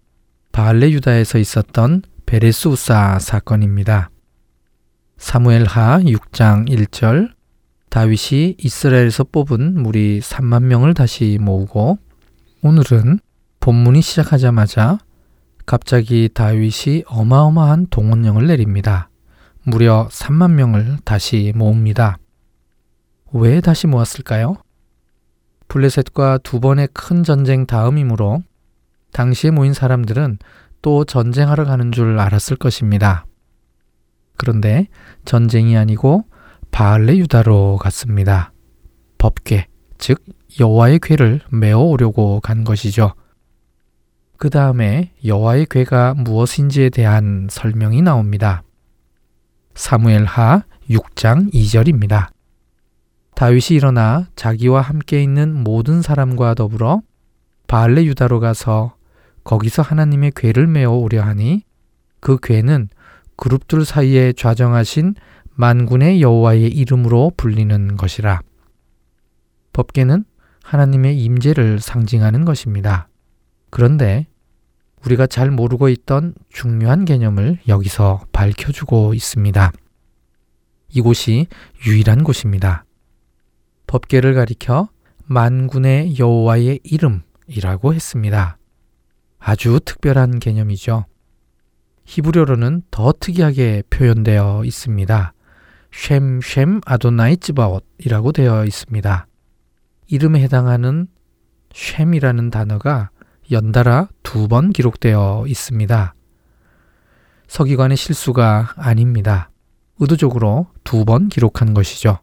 바알레 0.53 0.91
유다에서 0.91 1.39
있었던 1.39 2.03
베레스 2.27 2.69
우사 2.69 3.19
사건입니다. 3.19 4.11
사무엘하 5.17 6.01
6장 6.01 6.69
1절 6.69 7.33
다윗이 7.89 8.57
이스라엘에서 8.59 9.25
뽑은 9.25 9.81
무리 9.81 10.21
3만 10.21 10.65
명을 10.65 10.95
다시 10.95 11.39
모으고 11.41 11.99
오늘은 12.63 13.21
본문이 13.61 14.03
시작하자마자 14.03 14.99
갑자기 15.67 16.29
다윗이 16.33 17.05
어마어마한 17.07 17.87
동원령을 17.91 18.47
내립니다. 18.47 19.09
무려 19.63 20.09
3만 20.11 20.53
명을 20.53 20.99
다시 21.05 21.53
모읍니다. 21.55 22.19
왜 23.33 23.61
다시 23.61 23.87
모았을까요? 23.87 24.57
블레셋과 25.69 26.39
두 26.43 26.61
번의 26.61 26.89
큰 26.93 27.25
전쟁 27.25 27.67
다음이므로 27.67 28.43
당시에 29.13 29.51
모인 29.51 29.73
사람들은 29.73 30.39
또 30.83 31.05
전쟁하러 31.05 31.65
가는 31.65 31.93
줄 31.93 32.19
알았을 32.19 32.57
것입니다. 32.57 33.25
그런데 34.37 34.89
전쟁이 35.25 35.77
아니고 35.79 36.25
바알레 36.71 37.17
유다로 37.17 37.79
갔습니다. 37.81 38.53
법궤, 39.17 39.69
즉 39.97 40.23
여호와의 40.61 40.99
궤를 40.99 41.41
메어 41.51 41.79
오려고 41.79 42.41
간 42.41 42.65
것이죠. 42.65 43.15
그 44.37 44.51
다음에 44.51 45.13
여호와의 45.25 45.67
궤가 45.71 46.15
무엇인지에 46.15 46.91
대한 46.91 47.49
설명이 47.51 48.03
나옵니다. 48.03 48.63
사무엘하 49.75 50.65
6장 50.91 51.53
2절입니다. 51.53 52.29
다윗이 53.35 53.77
일어나 53.77 54.29
자기와 54.37 54.81
함께 54.81 55.23
있는 55.23 55.65
모든 55.65 56.03
사람과 56.03 56.55
더불어 56.55 57.03
바알레 57.67 58.05
유다로 58.05 58.41
가서 58.41 58.95
거기서 59.43 59.83
하나님의 59.83 60.33
궤를 60.37 60.67
메어 60.67 60.93
오려 60.93 61.23
하니 61.23 61.65
그 62.21 62.39
궤는 62.41 62.89
그룹들 63.37 63.85
사이에 63.85 64.33
좌정하신 64.33 65.15
만군의 65.51 66.21
여호와의 66.23 66.69
이름으로 66.69 67.33
불리는 67.37 67.97
것이라. 67.97 68.41
법계는 69.73 70.25
하나님의 70.63 71.19
임재를 71.21 71.81
상징하는 71.81 72.45
것입니다. 72.45 73.09
그런데 73.75 74.29
우리가 75.05 75.27
잘 75.27 75.51
모르고 75.51 75.89
있던 75.89 76.37
중요한 76.49 77.05
개념을 77.05 77.59
여기서 77.67 78.25
밝혀주고 78.31 79.15
있습니다. 79.15 79.73
이곳이 80.91 81.49
유일한 81.85 82.23
곳입니다. 82.23 82.85
법계를 83.89 84.35
가리켜 84.35 84.91
만군의 85.25 86.21
여호와의 86.21 86.79
이름이라고 86.85 87.95
했습니다. 87.95 88.59
아주 89.41 89.81
특별한 89.85 90.39
개념이죠. 90.39 91.07
히브리어로는 92.05 92.83
더 92.93 93.13
특이하게 93.19 93.83
표현되어 93.91 94.65
있습니다. 94.65 95.35
쉔쉔 95.91 96.81
아도나이 96.87 97.39
찌바옷이라고 97.39 98.31
되어 98.31 98.67
있습니다. 98.67 99.27
이름에 100.07 100.43
해당하는 100.43 101.09
쉔이라는 101.73 102.51
단어가 102.51 103.11
연달아 103.55 104.09
두 104.23 104.49
번 104.49 104.71
기록되어 104.71 105.47
있습니다. 105.47 106.15
서기관의 107.49 107.97
실수가 107.97 108.75
아닙니다. 108.77 109.51
의도적으로 109.99 110.67
두 110.85 111.05
번 111.07 111.29
기록한 111.29 111.73
것이죠. 111.73 112.19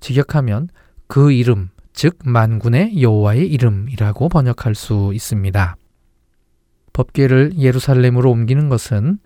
직역하면 0.00 0.68
그 1.08 1.32
이름, 1.32 1.68
즉 1.92 2.18
만군의 2.24 3.02
여호와의 3.02 3.48
이름이라고 3.48 4.28
번역할 4.28 4.74
수 4.74 5.10
있습니다. 5.12 5.76
법계를 6.92 7.58
예루살렘으로 7.58 8.30
옮기는 8.30 8.68
것은 8.68 9.18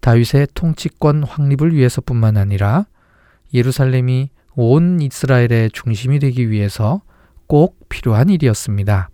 다윗의 0.00 0.48
통치권 0.54 1.24
확립을 1.24 1.74
위해서뿐만 1.74 2.36
아니라 2.36 2.86
예루살렘이 3.52 4.30
온 4.54 5.00
이스라엘의 5.00 5.70
중심이 5.72 6.18
되기 6.18 6.50
위해서 6.50 7.02
꼭 7.46 7.88
필요한 7.88 8.28
일이었습니다. 8.28 9.08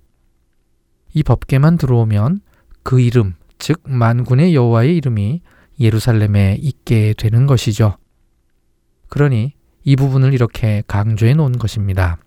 이 1.15 1.23
법계만 1.23 1.79
들어오면 1.79 2.41
그 2.83 3.01
이름, 3.01 3.35
즉 3.59 3.81
만군의 3.85 4.55
여호와의 4.55 4.97
이름이 4.97 5.41
예루살렘에 5.81 6.59
있게 6.61 7.15
되는 7.17 7.47
것이죠. 7.47 7.97
그러니 9.09 9.55
이 9.85 9.97
부분을 9.97 10.35
이렇게 10.35 10.83
강조해 10.87 11.35
놓은 11.35 11.53
것입니다. 11.53 12.19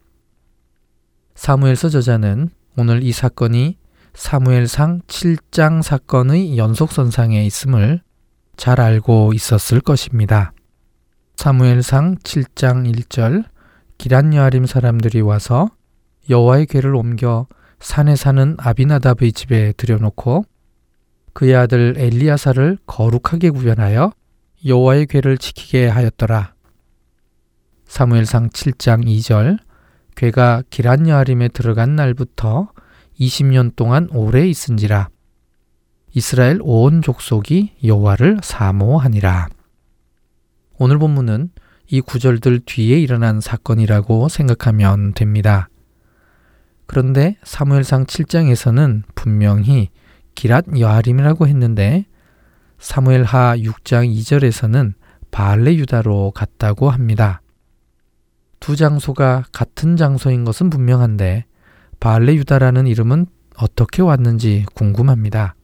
사무엘서 1.35 1.89
저자는 1.89 2.49
오늘 2.77 3.03
이 3.03 3.11
사건이 3.11 3.77
사무엘상 4.13 5.01
7장 5.07 5.83
사건의 5.83 6.57
연속선상에 6.57 7.45
있음을 7.45 8.01
잘 8.55 8.81
알고 8.81 9.33
있었을 9.33 9.81
것입니다. 9.81 10.53
사무엘상 11.35 12.17
7장 12.17 12.91
1절 12.91 13.45
기란 13.97 14.33
여아림 14.33 14.65
사람들이 14.65 15.21
와서 15.21 15.69
여호와의 16.29 16.65
궤를 16.65 16.95
옮겨 16.95 17.47
산에 17.80 18.15
사는 18.15 18.55
아비나답의 18.59 19.32
집에 19.32 19.73
들여놓고 19.73 20.45
그의 21.34 21.55
아들 21.55 21.95
엘리야사를 21.97 22.80
거룩하게 22.88 23.51
구별하여 23.51 24.11
여호와의 24.65 25.05
궤를 25.05 25.38
지키게 25.38 25.88
하였더라. 25.88 26.53
사무엘상 27.86 28.49
7장 28.49 29.05
2절 29.05 29.59
궤가 30.15 30.63
기란 30.69 31.07
여아림에 31.07 31.49
들어간 31.49 31.95
날부터 31.95 32.69
20년 33.19 33.75
동안 33.75 34.09
오래 34.11 34.47
있은지라 34.47 35.09
이스라엘 36.13 36.59
온 36.63 37.01
족속이 37.03 37.73
여호와를 37.84 38.39
사모하니라. 38.41 39.49
오늘 40.80 40.97
본문은 40.97 41.51
이 41.89 42.01
구절들 42.01 42.61
뒤에 42.65 42.99
일어난 42.99 43.39
사건이라고 43.39 44.28
생각하면 44.28 45.13
됩니다. 45.13 45.69
그런데 46.88 47.38
사무엘상 47.43 48.05
7장에서는 48.05 49.03
분명히 49.13 49.89
기랏 50.35 50.79
여아림이라고 50.79 51.47
했는데 51.47 52.05
사무엘하 52.79 53.57
6장 53.57 54.07
2절에서는 54.15 54.93
바알레 55.31 55.75
유다로 55.75 56.31
갔다고 56.31 56.89
합니다. 56.89 57.41
두 58.59 58.75
장소가 58.75 59.45
같은 59.51 59.97
장소인 59.97 60.45
것은 60.45 60.69
분명한데 60.69 61.45
바알레 61.99 62.35
유다라는 62.35 62.88
이름은 62.88 63.27
어떻게 63.57 64.01
왔는지 64.01 64.65
궁금합니다. 64.73 65.55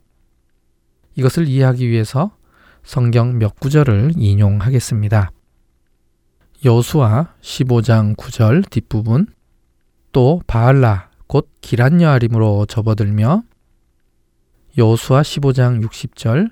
이것을 1.15 1.47
이해하기 1.47 1.87
위해서 1.89 2.35
성경 2.83 3.37
몇 3.37 3.59
구절을 3.59 4.13
인용하겠습니다. 4.17 5.31
여수와 6.65 7.33
15장 7.41 8.15
9절 8.15 8.69
뒷부분 8.69 9.27
또 10.11 10.41
바알라 10.47 11.09
곧 11.33 11.49
기란 11.61 11.99
여아림으로 11.99 12.67
접어들며 12.67 13.41
여수와 14.77 15.23
15장 15.23 15.83
60절 15.83 16.51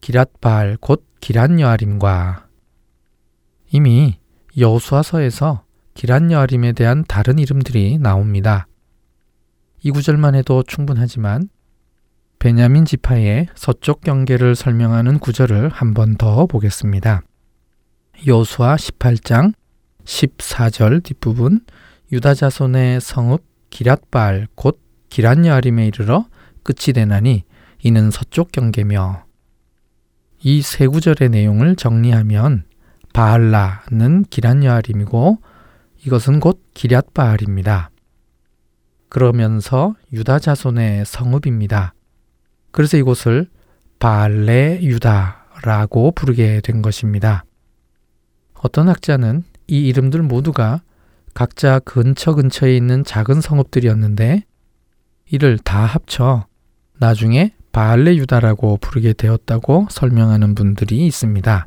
기랏바알 0.00 0.80
곧 0.80 1.04
기란 1.20 1.60
여아림과 1.60 2.46
이미 3.70 4.18
여수와서에서 4.56 5.64
기란 5.92 6.30
여아림에 6.30 6.72
대한 6.72 7.04
다른 7.06 7.38
이름들이 7.38 7.98
나옵니다. 7.98 8.66
이 9.82 9.90
구절만 9.90 10.34
해도 10.36 10.62
충분하지만 10.62 11.50
베냐민 12.38 12.86
지파의 12.86 13.48
서쪽 13.54 14.00
경계를 14.00 14.54
설명하는 14.54 15.18
구절을 15.18 15.68
한 15.68 15.92
번 15.92 16.16
더 16.16 16.46
보겠습니다. 16.46 17.20
여수와 18.26 18.76
18장 18.76 19.52
14절 20.04 21.04
뒷부분 21.04 21.60
유다 22.10 22.32
자손의 22.32 23.02
성읍 23.02 23.53
기랏발 23.74 24.46
곧 24.54 24.80
기란야림에 25.10 25.88
이르러 25.88 26.26
끝이 26.62 26.94
되나니 26.94 27.44
이는 27.82 28.10
서쪽 28.10 28.52
경계며 28.52 29.24
이 30.42 30.62
세 30.62 30.86
구절의 30.86 31.30
내용을 31.30 31.74
정리하면 31.76 32.64
바알라는 33.12 34.24
기란야림이고 34.30 35.38
이것은 36.06 36.40
곧 36.40 36.62
기랏바알입니다. 36.74 37.88
그러면서 39.08 39.94
유다 40.12 40.38
자손의 40.38 41.04
성읍입니다. 41.06 41.94
그래서 42.72 42.96
이곳을 42.96 43.48
발레 43.98 44.82
유다라고 44.82 46.12
부르게 46.12 46.60
된 46.60 46.82
것입니다. 46.82 47.44
어떤 48.54 48.88
학자는 48.88 49.44
이 49.66 49.86
이름들 49.88 50.22
모두가 50.22 50.82
각자 51.34 51.80
근처 51.80 52.34
근처에 52.34 52.76
있는 52.76 53.04
작은 53.04 53.40
성읍들이었는데 53.40 54.44
이를 55.30 55.58
다 55.58 55.84
합쳐 55.84 56.46
나중에 56.98 57.52
바알레 57.72 58.16
유다라고 58.16 58.76
부르게 58.76 59.12
되었다고 59.12 59.88
설명하는 59.90 60.54
분들이 60.54 61.04
있습니다. 61.06 61.66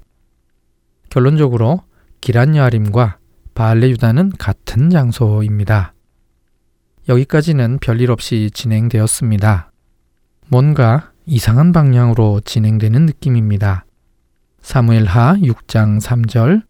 결론적으로 1.09 1.81
기란 2.21 2.55
여아림과 2.55 3.17
바알레 3.53 3.89
유다는 3.89 4.31
같은 4.39 4.89
장소입니다. 4.89 5.93
여기까지는 7.09 7.79
별일 7.79 8.11
없이 8.11 8.49
진행되었습니다. 8.53 9.71
뭔가 10.47 11.11
이상한 11.25 11.73
방향으로 11.73 12.39
진행되는 12.45 13.05
느낌입니다. 13.05 13.85
사무엘하 14.61 15.35
6장 15.41 16.01
3절 16.01 16.63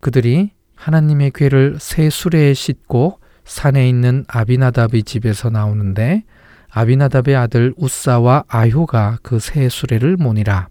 그들이 0.00 0.52
하나님의 0.82 1.30
궤를 1.30 1.76
새 1.78 2.10
수레에 2.10 2.54
싣고 2.54 3.20
산에 3.44 3.88
있는 3.88 4.24
아비나답의 4.26 5.04
집에서 5.04 5.48
나오는데 5.48 6.24
아비나답의 6.70 7.36
아들 7.36 7.72
우사와 7.76 8.44
아효가 8.48 9.18
그 9.22 9.38
새 9.38 9.68
수레를 9.68 10.16
모니라. 10.16 10.68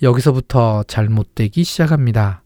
여기서부터 0.00 0.82
잘못되기 0.84 1.62
시작합니다. 1.62 2.42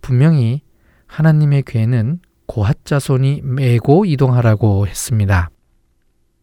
분명히 0.00 0.62
하나님의 1.08 1.64
궤는 1.66 2.20
고핫 2.46 2.84
자손이 2.84 3.40
메고 3.42 4.04
이동하라고 4.04 4.86
했습니다. 4.86 5.50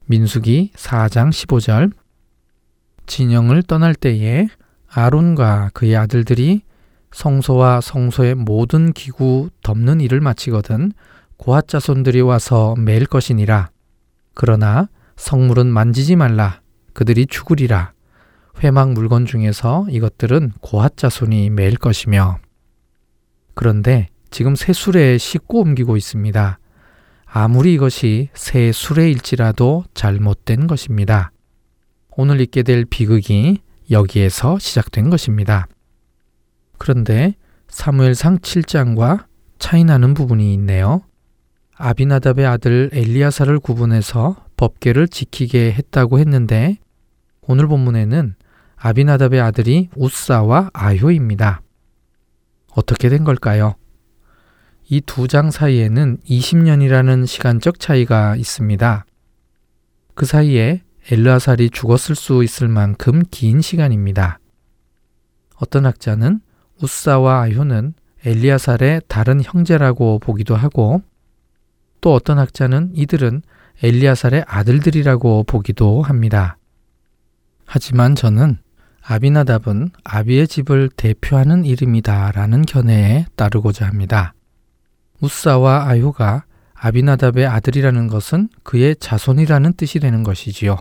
민수기 0.07 0.73
4장 0.75 1.29
15절 1.29 1.93
진영을 3.05 3.63
떠날 3.63 3.95
때에 3.95 4.49
아론과 4.89 5.71
그의 5.73 5.95
아들들이 5.95 6.63
성소와 7.13 7.81
성소의 7.81 8.35
모든 8.35 8.91
기구 8.91 9.49
덮는 9.61 10.01
일을 10.01 10.19
마치거든 10.19 10.91
고핫 11.37 11.67
자손들이 11.67 12.21
와서 12.21 12.75
매일 12.77 13.05
것이니라. 13.05 13.69
그러나 14.33 14.89
성물은 15.15 15.67
만지지 15.67 16.15
말라. 16.15 16.61
그들이 16.93 17.25
죽으리라. 17.27 17.93
회막 18.63 18.93
물건 18.93 19.25
중에서 19.25 19.85
이것들은 19.89 20.53
고핫 20.61 20.97
자손이 20.97 21.49
매일 21.49 21.77
것이며. 21.77 22.39
그런데 23.53 24.07
지금 24.31 24.55
새 24.55 24.73
수레에 24.73 25.17
싣고 25.17 25.61
옮기고 25.61 25.97
있습니다. 25.97 26.59
아무리 27.25 27.73
이것이 27.73 28.29
새 28.33 28.71
수레일지라도 28.71 29.85
잘못된 29.93 30.67
것입니다. 30.67 31.31
오늘 32.15 32.41
읽게 32.41 32.63
될 32.63 32.85
비극이 32.85 33.59
여기에서 33.91 34.59
시작된 34.59 35.09
것입니다. 35.09 35.67
그런데 36.77 37.35
사무엘상 37.69 38.39
7장과 38.39 39.25
차이 39.59 39.83
나는 39.83 40.13
부분이 40.13 40.53
있네요. 40.55 41.01
아비나답의 41.75 42.45
아들 42.45 42.89
엘리야사를 42.93 43.59
구분해서 43.59 44.45
법계를 44.57 45.07
지키게 45.07 45.71
했다고 45.73 46.19
했는데 46.19 46.77
오늘 47.41 47.67
본문에는 47.67 48.35
아비나답의 48.75 49.41
아들이 49.41 49.89
우사와 49.95 50.69
아효입니다. 50.73 51.61
어떻게 52.75 53.09
된 53.09 53.23
걸까요? 53.23 53.75
이 54.89 55.01
두 55.01 55.27
장 55.27 55.49
사이에는 55.49 56.17
20년이라는 56.29 57.25
시간적 57.25 57.79
차이가 57.79 58.35
있습니다. 58.35 59.05
그 60.13 60.25
사이에 60.25 60.83
엘르아살이 61.09 61.69
죽었을 61.69 62.15
수 62.15 62.43
있을 62.43 62.67
만큼 62.67 63.23
긴 63.31 63.61
시간입니다. 63.61 64.39
어떤 65.55 65.85
학자는 65.85 66.41
우사와 66.83 67.43
아효는 67.43 67.93
엘리아살의 68.25 69.03
다른 69.07 69.41
형제라고 69.41 70.19
보기도 70.19 70.55
하고 70.55 71.01
또 72.01 72.13
어떤 72.13 72.39
학자는 72.39 72.91
이들은 72.93 73.41
엘리아살의 73.81 74.43
아들들이라고 74.45 75.43
보기도 75.43 76.01
합니다. 76.01 76.57
하지만 77.65 78.15
저는 78.15 78.57
아비나답은 79.01 79.91
아비의 80.03 80.47
집을 80.49 80.89
대표하는 80.95 81.63
이름이다라는 81.65 82.63
견해에 82.63 83.25
따르고자 83.37 83.87
합니다. 83.87 84.33
우사와 85.21 85.89
아효가 85.89 86.43
아비나답의 86.73 87.47
아들이라는 87.47 88.07
것은 88.07 88.49
그의 88.63 88.97
자손이라는 88.99 89.73
뜻이 89.73 89.99
되는 89.99 90.23
것이지요. 90.23 90.77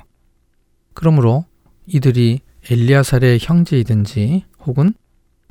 그러므로 0.94 1.44
이들이 1.86 2.40
엘리아살의 2.70 3.38
형제이든지 3.40 4.44
혹은 4.66 4.94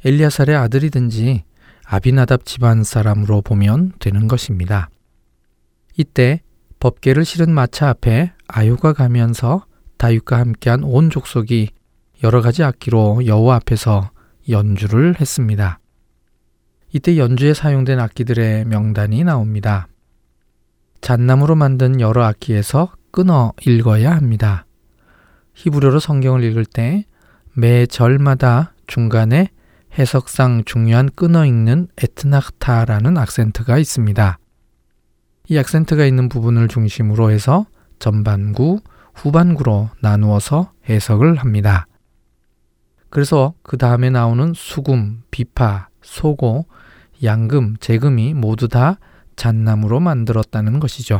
엘리아살의 0.04 0.56
아들이든지 0.56 1.44
아비나답 1.86 2.46
집안 2.46 2.84
사람으로 2.84 3.42
보면 3.42 3.94
되는 4.00 4.28
것입니다. 4.28 4.90
이때 5.98 6.42
법계를 6.80 7.26
실은 7.26 7.54
마차 7.54 7.90
앞에 7.90 8.34
아유가 8.48 8.94
가면서 8.94 9.66
다윗과 9.98 10.40
함께한 10.40 10.84
온 10.84 11.10
족속이 11.10 11.70
여러 12.24 12.42
가지 12.42 12.64
악기로 12.64 13.26
여호와 13.26 13.58
앞에서 13.58 14.12
연주를 14.50 15.20
했습니다. 15.20 15.80
이때 16.94 17.18
연주에 17.18 17.54
사용된 17.54 18.00
악기들의 18.00 18.66
명단이 18.66 19.24
나옵니다. 19.24 19.88
잣나무로 21.02 21.56
만든 21.56 22.00
여러 22.00 22.24
악기에서 22.24 22.94
끊어 23.12 23.54
읽어야 23.66 24.16
합니다. 24.16 24.66
히브리어로 25.54 26.00
성경을 26.00 26.44
읽을 26.44 26.66
때 26.66 27.06
매 27.54 27.86
절마다 27.86 28.74
중간에 28.88 29.50
해석상 29.98 30.64
중요한 30.66 31.10
끊어 31.16 31.46
읽는 31.46 31.90
에트나흐타라는 32.02 33.18
악센트가 33.18 33.78
있습니다. 33.78 34.40
이 35.50 35.58
악센트가 35.58 36.06
있는 36.06 36.30
부분을 36.30 36.70
중심으로 36.70 37.30
해서 37.32 37.66
전반구, 38.00 38.80
후반구로 39.16 39.90
나누어서 40.02 40.72
해석을 40.88 41.36
합니다. 41.36 41.88
그래서 43.10 43.54
그 43.62 43.78
다음에 43.78 44.10
나오는 44.10 44.54
수금, 44.56 45.24
비파, 45.30 45.90
소고, 46.02 46.66
양금, 47.22 47.76
재금이 47.78 48.34
모두 48.34 48.70
다 48.70 48.98
잣나무로 49.36 50.00
만들었다는 50.00 50.80
것이죠. 50.80 51.20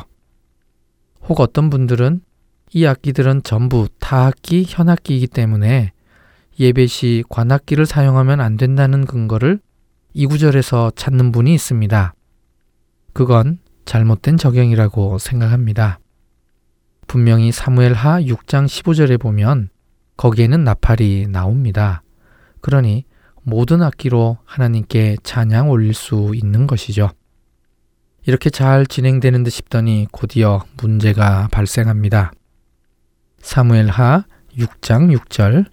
혹 1.28 1.42
어떤 1.42 1.70
분들은 1.70 2.22
이 2.74 2.86
악기들은 2.86 3.44
전부 3.44 3.90
타악기, 4.00 4.66
현악기이기 4.68 5.28
때문에 5.28 5.92
예배 6.62 6.86
시 6.86 7.24
관악기를 7.28 7.88
사용하면 7.88 8.40
안 8.40 8.56
된다는 8.56 9.06
근거를 9.06 9.60
이 10.14 10.28
구절에서 10.28 10.92
찾는 10.96 11.32
분이 11.32 11.52
있습니다. 11.56 12.14
그건 13.14 13.58
잘못된 13.86 14.38
적용이라고 14.38 15.18
생각합니다. 15.18 16.00
분명히 17.08 17.52
사무엘 17.52 17.94
하 17.94 18.22
6장 18.22 18.68
15절에 18.68 19.20
보면 19.20 19.70
거기에는 20.18 20.64
나팔이 20.64 21.30
나옵니다. 21.30 22.04
그러니 22.62 23.06
모든 23.42 23.82
악기로 23.82 24.38
하나님께 24.46 25.18
찬양 25.24 25.72
올릴 25.72 25.96
수 25.96 26.32
있는 26.36 26.68
것이죠. 26.68 27.10
이렇게 28.28 28.52
잘 28.52 28.86
진행되는 28.86 29.42
듯 29.42 29.50
싶더니 29.50 30.06
곧이어 30.12 30.64
문제가 30.78 31.48
발생합니다. 31.52 32.32
사무엘 33.40 33.88
하 33.88 34.26
6장 34.56 35.18
6절 35.18 35.66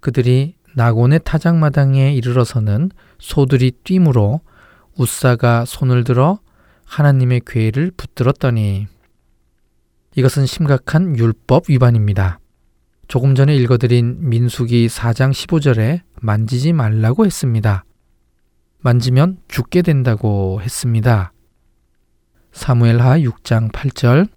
그들이 0.00 0.54
나곤의 0.74 1.20
타작마당에 1.24 2.12
이르러서는 2.14 2.90
소들이 3.18 3.70
뛰므로 3.70 4.40
우사가 4.96 5.64
손을 5.64 6.04
들어 6.04 6.38
하나님의 6.84 7.42
괴를 7.46 7.90
붙들었더니 7.96 8.86
이것은 10.16 10.46
심각한 10.46 11.16
율법 11.16 11.70
위반입니다. 11.70 12.40
조금 13.06 13.34
전에 13.34 13.54
읽어드린 13.56 14.28
민수기 14.28 14.88
4장 14.88 15.32
15절에 15.32 16.02
만지지 16.20 16.72
말라고 16.72 17.26
했습니다. 17.26 17.84
만지면 18.78 19.38
죽게 19.48 19.82
된다고 19.82 20.60
했습니다. 20.62 21.32
사무엘하 22.52 23.18
6장 23.18 23.70
8절 23.72 24.28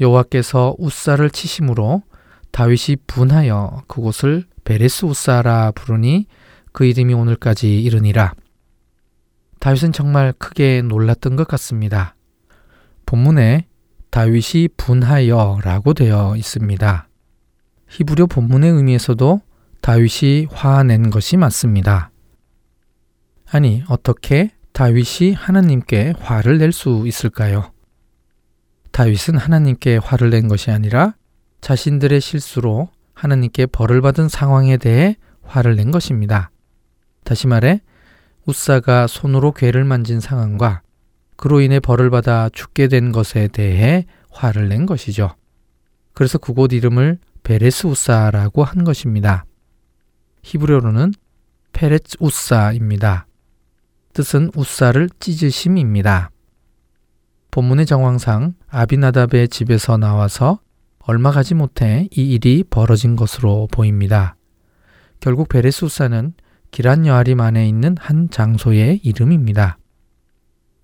여호와께서 0.00 0.76
우사를 0.78 1.28
치심으로 1.30 2.02
다윗이 2.54 2.98
분하여 3.08 3.82
그곳을 3.88 4.44
베레스 4.62 5.06
우사라 5.06 5.72
부르니 5.72 6.28
그 6.70 6.84
이름이 6.84 7.12
오늘까지 7.12 7.82
이르니라. 7.82 8.34
다윗은 9.58 9.90
정말 9.90 10.32
크게 10.38 10.82
놀랐던 10.82 11.34
것 11.34 11.48
같습니다. 11.48 12.14
본문에 13.06 13.66
다윗이 14.10 14.68
분하여라고 14.76 15.94
되어 15.94 16.36
있습니다. 16.36 17.08
히브리어 17.88 18.26
본문의 18.26 18.70
의미에서도 18.70 19.40
다윗이 19.80 20.46
화낸 20.52 21.10
것이 21.10 21.36
맞습니다. 21.36 22.12
아니, 23.50 23.82
어떻게 23.88 24.52
다윗이 24.72 25.32
하나님께 25.34 26.14
화를 26.20 26.58
낼 26.58 26.70
수 26.70 27.02
있을까요? 27.04 27.72
다윗은 28.92 29.38
하나님께 29.38 29.96
화를 29.96 30.30
낸 30.30 30.46
것이 30.46 30.70
아니라 30.70 31.14
자신들의 31.64 32.20
실수로 32.20 32.90
하나님께 33.14 33.64
벌을 33.64 34.02
받은 34.02 34.28
상황에 34.28 34.76
대해 34.76 35.16
화를 35.44 35.76
낸 35.76 35.90
것입니다. 35.90 36.50
다시 37.24 37.46
말해 37.46 37.80
우사가 38.44 39.06
손으로 39.06 39.52
괴를 39.52 39.82
만진 39.82 40.20
상황과 40.20 40.82
그로 41.36 41.62
인해 41.62 41.80
벌을 41.80 42.10
받아 42.10 42.50
죽게 42.50 42.88
된 42.88 43.12
것에 43.12 43.48
대해 43.48 44.04
화를 44.28 44.68
낸 44.68 44.84
것이죠. 44.84 45.36
그래서 46.12 46.36
그곳 46.36 46.74
이름을 46.74 47.16
베레스 47.42 47.86
우사라고 47.86 48.62
한 48.62 48.84
것입니다. 48.84 49.46
히브리어로는 50.42 51.14
페레츠 51.72 52.18
우사입니다. 52.20 53.26
뜻은 54.12 54.50
우사를 54.54 55.08
찢으심입니다. 55.18 56.30
본문의 57.50 57.86
정황상 57.86 58.52
아비나답의 58.68 59.48
집에서 59.48 59.96
나와서 59.96 60.58
얼마 61.06 61.30
가지 61.30 61.54
못해 61.54 62.08
이 62.12 62.32
일이 62.32 62.64
벌어진 62.68 63.14
것으로 63.14 63.68
보입니다. 63.70 64.36
결국 65.20 65.48
베레수사는 65.50 66.32
기란 66.70 67.04
여아림 67.04 67.40
안에 67.40 67.68
있는 67.68 67.94
한 67.98 68.30
장소의 68.30 69.00
이름입니다. 69.02 69.76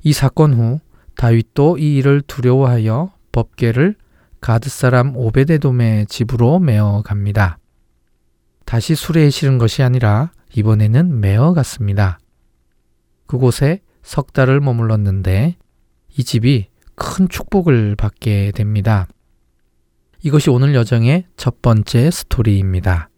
이 0.03 0.13
사건 0.13 0.53
후 0.53 0.79
다윗도 1.17 1.79
이 1.79 1.97
일을 1.97 2.21
두려워하여 2.27 3.13
법계를 3.33 3.97
가드 4.43 4.69
사람 4.69 5.17
오베데돔의 5.17 6.07
집으로 6.07 6.59
메어 6.59 7.03
갑니다. 7.03 7.59
다시 8.67 8.95
수레에 8.95 9.31
실은 9.31 9.57
것이 9.57 9.83
아니라 9.83 10.33
이번에는 10.55 11.21
메어 11.21 11.55
갔습니다. 11.55 12.19
그곳에 13.27 13.81
석 14.03 14.35
달을 14.35 14.61
머물렀는데 14.61 15.57
이 16.17 16.25
집이 16.25 16.69
큰 16.95 17.29
축복을 17.29 17.97
받게 17.97 18.53
됩니다. 18.55 19.07
이것이 20.23 20.51
오늘 20.51 20.75
여정의 20.75 21.25
첫 21.39 21.63
번째 21.63 22.11
스토리입니다. 22.11 23.09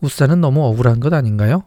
우사는 0.00 0.40
너무 0.40 0.64
억울한 0.64 1.00
것 1.00 1.12
아닌가요? 1.12 1.64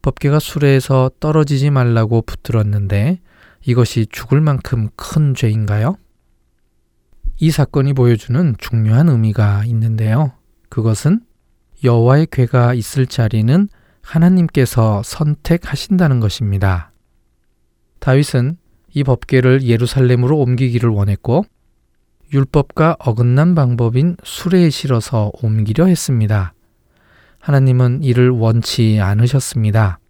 법계가 0.00 0.38
수레에서 0.38 1.10
떨어지지 1.20 1.68
말라고 1.68 2.22
붙들었는데 2.22 3.20
이것이 3.66 4.06
죽을 4.10 4.40
만큼 4.40 4.88
큰 4.96 5.34
죄인가요? 5.34 5.96
이 7.38 7.50
사건이 7.50 7.92
보여주는 7.92 8.54
중요한 8.56 9.10
의미가 9.10 9.64
있는데요. 9.66 10.32
그것은 10.70 11.20
여호와의 11.82 12.28
괴가 12.32 12.72
있을 12.72 13.06
자리는 13.06 13.68
하나님께서 14.00 15.02
선택하신다는 15.04 16.20
것입니다. 16.20 16.92
다윗은 17.98 18.56
이 18.94 19.04
법계를 19.04 19.64
예루살렘으로 19.64 20.38
옮기기를 20.38 20.88
원했고 20.88 21.44
율법과 22.34 22.96
어긋난 22.98 23.54
방법인 23.54 24.16
수레에 24.24 24.68
실어서 24.68 25.30
옮기려 25.40 25.86
했습니다. 25.86 26.52
하나님은 27.38 28.02
이를 28.02 28.30
원치 28.30 28.98
않으셨습니다. 29.00 30.00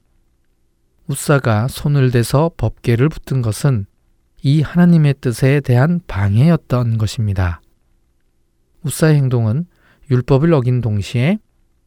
우사가 1.06 1.68
손을 1.68 2.10
대서 2.10 2.50
법계를 2.56 3.10
붙든 3.10 3.42
것은 3.42 3.84
이 4.42 4.62
하나님의 4.62 5.16
뜻에 5.20 5.60
대한 5.60 6.00
방해였던 6.06 6.96
것입니다. 6.96 7.60
우사의 8.84 9.16
행동은 9.16 9.66
율법을 10.10 10.54
어긴 10.54 10.80
동시에 10.80 11.38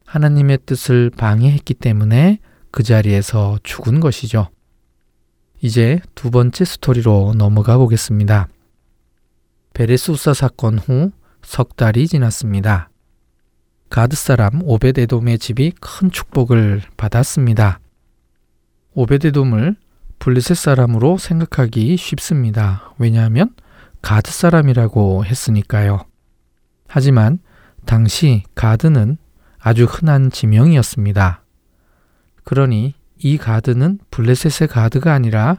하나님의 0.06 0.58
뜻을 0.66 1.10
방해했기 1.10 1.74
때문에 1.74 2.38
그 2.70 2.84
자리에서 2.84 3.58
죽은 3.64 3.98
것이죠. 3.98 4.50
이제 5.60 6.00
두 6.14 6.30
번째 6.30 6.64
스토리로 6.64 7.34
넘어가 7.36 7.76
보겠습니다. 7.76 8.48
베레스 9.78 10.10
우사 10.10 10.34
사건 10.34 10.76
후 10.76 11.12
석 11.40 11.76
달이 11.76 12.08
지났습니다. 12.08 12.90
가드 13.90 14.16
사람 14.16 14.60
오베데돔의 14.64 15.38
집이 15.38 15.74
큰 15.80 16.10
축복을 16.10 16.82
받았습니다. 16.96 17.78
오베데돔을 18.94 19.76
블레셋 20.18 20.56
사람으로 20.56 21.16
생각하기 21.16 21.96
쉽습니다. 21.96 22.92
왜냐하면 22.98 23.54
가드 24.02 24.32
사람이라고 24.32 25.24
했으니까요. 25.24 26.00
하지만 26.88 27.38
당시 27.86 28.42
가드는 28.56 29.16
아주 29.60 29.84
흔한 29.84 30.32
지명이었습니다. 30.32 31.44
그러니 32.42 32.94
이 33.18 33.38
가드는 33.38 34.00
블레셋의 34.10 34.66
가드가 34.68 35.12
아니라 35.12 35.58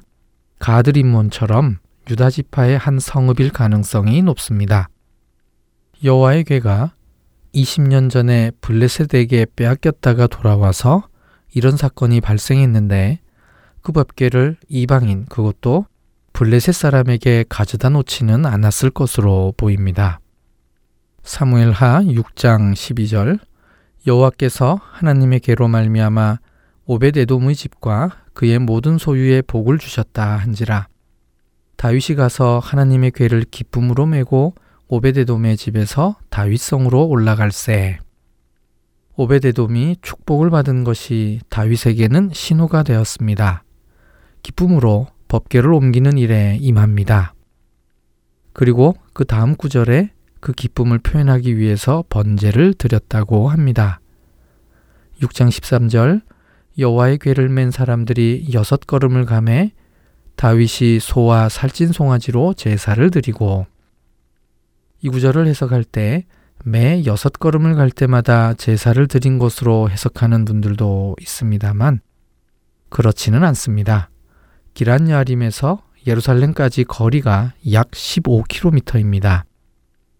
가드림몬처럼 0.59 1.77
유다 2.09 2.31
지파의 2.31 2.77
한 2.77 2.99
성읍일 2.99 3.51
가능성이 3.51 4.23
높습니다. 4.23 4.89
여호와의 6.03 6.43
괴가 6.43 6.93
20년 7.53 8.09
전에 8.09 8.51
블레셋에게 8.61 9.45
빼앗겼다가 9.55 10.25
돌아와서 10.27 11.07
이런 11.53 11.77
사건이 11.77 12.21
발생했는데 12.21 13.19
그 13.81 13.91
법계를 13.91 14.57
이방인 14.69 15.25
그것도 15.25 15.85
블레셋 16.33 16.73
사람에게 16.73 17.45
가져다 17.47 17.89
놓지는 17.89 18.45
않았을 18.45 18.89
것으로 18.89 19.53
보입니다. 19.55 20.19
사무엘하 21.23 22.03
6장 22.03 22.73
12절 22.73 23.39
여호와께서 24.07 24.79
하나님의 24.83 25.41
계로 25.41 25.67
말미암아 25.67 26.37
오베데돔의 26.85 27.55
집과 27.55 28.23
그의 28.33 28.57
모든 28.57 28.97
소유에 28.97 29.43
복을 29.43 29.77
주셨다 29.77 30.37
한지라 30.37 30.87
다윗이 31.79 32.17
가서 32.17 32.59
하나님의 32.59 33.11
괴를 33.11 33.45
기쁨으로 33.45 34.05
메고 34.05 34.53
오베데돔의 34.89 35.55
집에서 35.55 36.17
다윗성으로 36.29 37.07
올라갈세. 37.07 37.99
오베데돔이 39.15 39.99
축복을 40.01 40.49
받은 40.49 40.83
것이 40.83 41.39
다윗에게는 41.47 42.31
신호가 42.33 42.83
되었습니다. 42.83 43.63
기쁨으로 44.43 45.07
법계를 45.29 45.71
옮기는 45.71 46.17
일에 46.17 46.57
임합니다. 46.59 47.33
그리고 48.51 48.97
그 49.13 49.23
다음 49.23 49.55
구절에 49.55 50.11
그 50.41 50.51
기쁨을 50.51 50.99
표현하기 50.99 51.57
위해서 51.57 52.03
번제를 52.09 52.73
드렸다고 52.73 53.47
합니다. 53.47 54.01
6장 55.21 55.47
13절 55.47 56.23
여호와의 56.77 57.19
궤를 57.19 57.47
맨 57.47 57.71
사람들이 57.71 58.49
여섯 58.51 58.85
걸음을 58.85 59.23
감해 59.23 59.71
다윗이 60.39 60.99
소와 61.01 61.49
살찐 61.49 61.91
송아지로 61.91 62.53
제사를 62.53 63.11
드리고 63.11 63.67
이 65.01 65.09
구절을 65.09 65.47
해석할 65.47 65.83
때 65.83 66.25
매 66.65 67.05
여섯 67.05 67.31
걸음을 67.33 67.75
갈 67.75 67.89
때마다 67.89 68.53
제사를 68.53 69.07
드린 69.07 69.39
것으로 69.39 69.89
해석하는 69.89 70.43
분들도 70.43 71.15
있습니다만 71.21 72.01
그렇지는 72.89 73.43
않습니다. 73.45 74.09
기란 74.73 75.09
야림에서 75.09 75.81
예루살렘까지 76.05 76.83
거리가 76.83 77.53
약 77.71 77.91
15km입니다. 77.91 79.43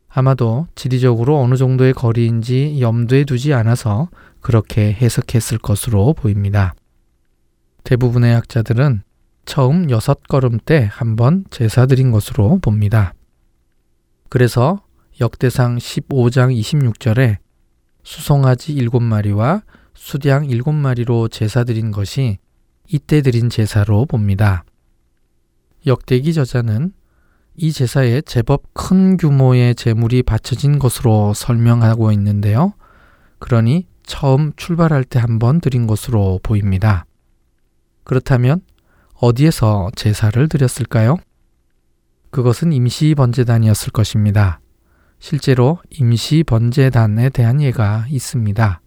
아마도 0.08 0.68
지리적으로 0.76 1.40
어느 1.40 1.56
정도의 1.56 1.94
거리인지 1.94 2.78
염두에 2.80 3.26
두지 3.26 3.54
않아서 3.54 4.10
그렇게 4.40 4.94
해석했을 4.94 5.58
것으로 5.58 6.14
보입니다. 6.14 6.74
대부분의 7.84 8.34
학자들은 8.34 9.04
처음 9.50 9.90
여섯 9.90 10.28
걸음 10.28 10.60
때 10.64 10.88
한번 10.92 11.44
제사 11.50 11.88
드린 11.88 12.12
것으로 12.12 12.60
봅니다. 12.60 13.16
그래서 14.30 14.84
역대상 15.20 15.78
15장 15.78 16.56
26절에 16.56 17.38
수송아지 18.04 18.76
7마리와 18.76 19.64
수량 19.96 20.46
7마리로 20.46 21.32
제사 21.32 21.64
드린 21.64 21.90
것이 21.90 22.38
이때 22.88 23.24
드린 23.24 23.50
제사로 23.50 24.06
봅니다. 24.06 24.66
역대기 25.88 26.32
저자는 26.36 26.94
이 27.56 27.72
제사에 27.72 28.22
제법 28.22 28.72
큰 28.76 29.18
규모의 29.18 29.74
제물이 29.74 30.22
바쳐진 30.22 30.78
것으로 30.78 31.34
설명하고 31.34 32.12
있는데요. 32.12 32.74
그러니 33.40 33.88
처음 34.04 34.54
출발할 34.56 35.06
때 35.06 35.18
한번 35.18 35.60
드린 35.60 35.88
것으로 35.88 36.40
보입니다. 36.44 37.08
그렇다면 38.04 38.62
어디에서 39.22 39.90
제사를 39.96 40.48
드렸을까요? 40.48 41.18
그것은 42.32 42.72
임시 42.72 43.16
번제단이었을 43.16 43.92
것입니다. 43.92 44.62
실제로 45.20 45.80
임시 45.90 46.44
번제단에 46.44 47.30
대한 47.30 47.62
예가 47.62 48.06
있습니다. 48.10 48.82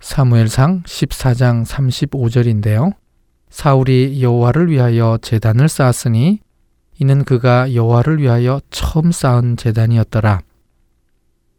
사무엘상 0.00 0.82
14장 0.82 1.64
35절인데요. 1.64 2.92
사울이 3.48 4.22
여호와를 4.22 4.70
위하여 4.70 5.18
제단을 5.22 5.68
쌓았으니 5.68 6.40
이는 6.98 7.24
그가 7.24 7.74
여호와를 7.74 8.20
위하여 8.20 8.60
처음 8.70 9.10
쌓은 9.10 9.56
제단이었더라. 9.56 10.42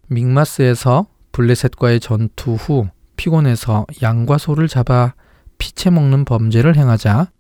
믹마스에서 0.07 1.07
블레셋과의 1.31 1.99
전투 1.99 2.53
후 2.53 2.87
피곤해서 3.15 3.87
양과 4.03 4.37
소를 4.37 4.67
잡아 4.67 5.15
피채 5.57 5.89
먹는 5.89 6.25
범죄를 6.25 6.75
행하자 6.75 7.31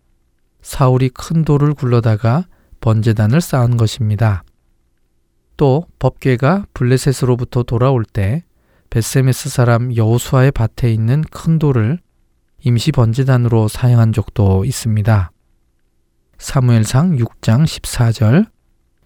사울이 0.61 1.09
큰 1.09 1.43
돌을 1.43 1.73
굴러다가 1.73 2.45
번제단을 2.79 3.41
쌓은 3.41 3.77
것입니다. 3.77 4.43
또 5.57 5.85
법궤가 5.99 6.67
블레셋으로부터 6.73 7.63
돌아올 7.63 8.03
때 8.03 8.43
베세메스 8.89 9.49
사람 9.49 9.95
여호수아의 9.95 10.51
밭에 10.51 10.91
있는 10.91 11.23
큰 11.29 11.59
돌을 11.59 11.99
임시 12.63 12.91
번제단으로 12.91 13.67
사용한 13.67 14.13
적도 14.13 14.65
있습니다. 14.65 15.31
사무엘상 16.37 17.17
6장 17.17 17.63
14절 17.65 18.47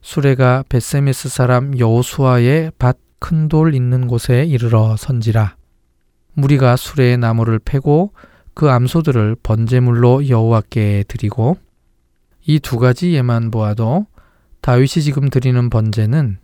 수레가 0.01 0.63
베세메스 0.69 1.29
사람 1.29 1.77
여호수아의 1.77 2.71
밭 2.79 2.97
큰 3.19 3.47
돌 3.49 3.73
있는 3.73 4.07
곳에 4.07 4.45
이르러 4.45 4.95
선지라 4.97 5.55
무리가 6.33 6.75
수레의 6.75 7.17
나무를 7.17 7.59
패고 7.59 8.13
그 8.55 8.71
암소들을 8.71 9.35
번제물로 9.43 10.27
여호와께 10.27 11.03
드리고 11.07 11.57
이 12.47 12.59
두 12.59 12.79
가지 12.79 13.13
예만 13.13 13.51
보아도 13.51 14.07
다윗이 14.61 15.03
지금 15.03 15.29
드리는 15.29 15.69
번제는 15.69 16.39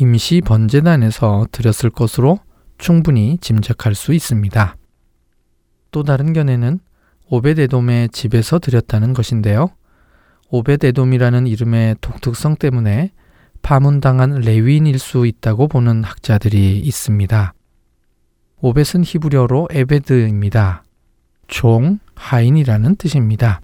임시 0.00 0.42
번제단에서 0.44 1.46
드렸을 1.52 1.90
것으로 1.90 2.40
충분히 2.76 3.38
짐작할 3.40 3.94
수 3.94 4.12
있습니다. 4.12 4.76
또 5.90 6.02
다른 6.02 6.32
견해는 6.32 6.80
오베데돔의 7.30 8.10
집에서 8.10 8.58
드렸다는 8.58 9.14
것인데요. 9.14 9.70
오베데돔이라는 10.50 11.46
이름의 11.46 11.96
독특성 12.00 12.56
때문에 12.56 13.12
파문당한 13.62 14.40
레위인일 14.40 14.98
수 14.98 15.26
있다고 15.26 15.68
보는 15.68 16.04
학자들이 16.04 16.80
있습니다. 16.80 17.54
오벳은 18.60 19.04
히브리어로 19.04 19.68
에베드입니다. 19.70 20.83
종, 21.54 22.00
하인이라는 22.16 22.96
뜻입니다. 22.96 23.60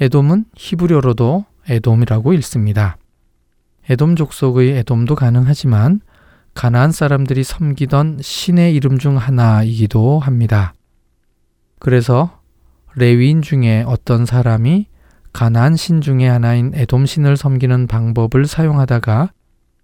에돔은 0.00 0.46
히브리어로도 0.56 1.44
에돔이라고 1.68 2.32
읽습니다. 2.32 2.96
에돔 3.90 4.16
족속의 4.16 4.78
에돔도 4.78 5.14
가능하지만 5.14 6.00
가나안 6.54 6.90
사람들이 6.90 7.44
섬기던 7.44 8.20
신의 8.22 8.74
이름 8.74 8.96
중 8.96 9.18
하나이기도 9.18 10.20
합니다. 10.20 10.72
그래서 11.80 12.40
레위인 12.96 13.42
중에 13.42 13.84
어떤 13.86 14.24
사람이 14.24 14.86
가나안 15.34 15.76
신 15.76 16.00
중의 16.00 16.30
하나인 16.30 16.72
에돔 16.74 17.04
신을 17.04 17.36
섬기는 17.36 17.88
방법을 17.88 18.46
사용하다가 18.46 19.32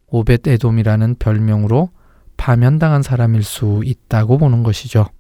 오벳 0.06 0.48
에돔이라는 0.48 1.16
별명으로 1.18 1.90
파면당한 2.38 3.02
사람일 3.02 3.42
수 3.42 3.82
있다고 3.84 4.38
보는 4.38 4.62
것이죠. 4.62 5.10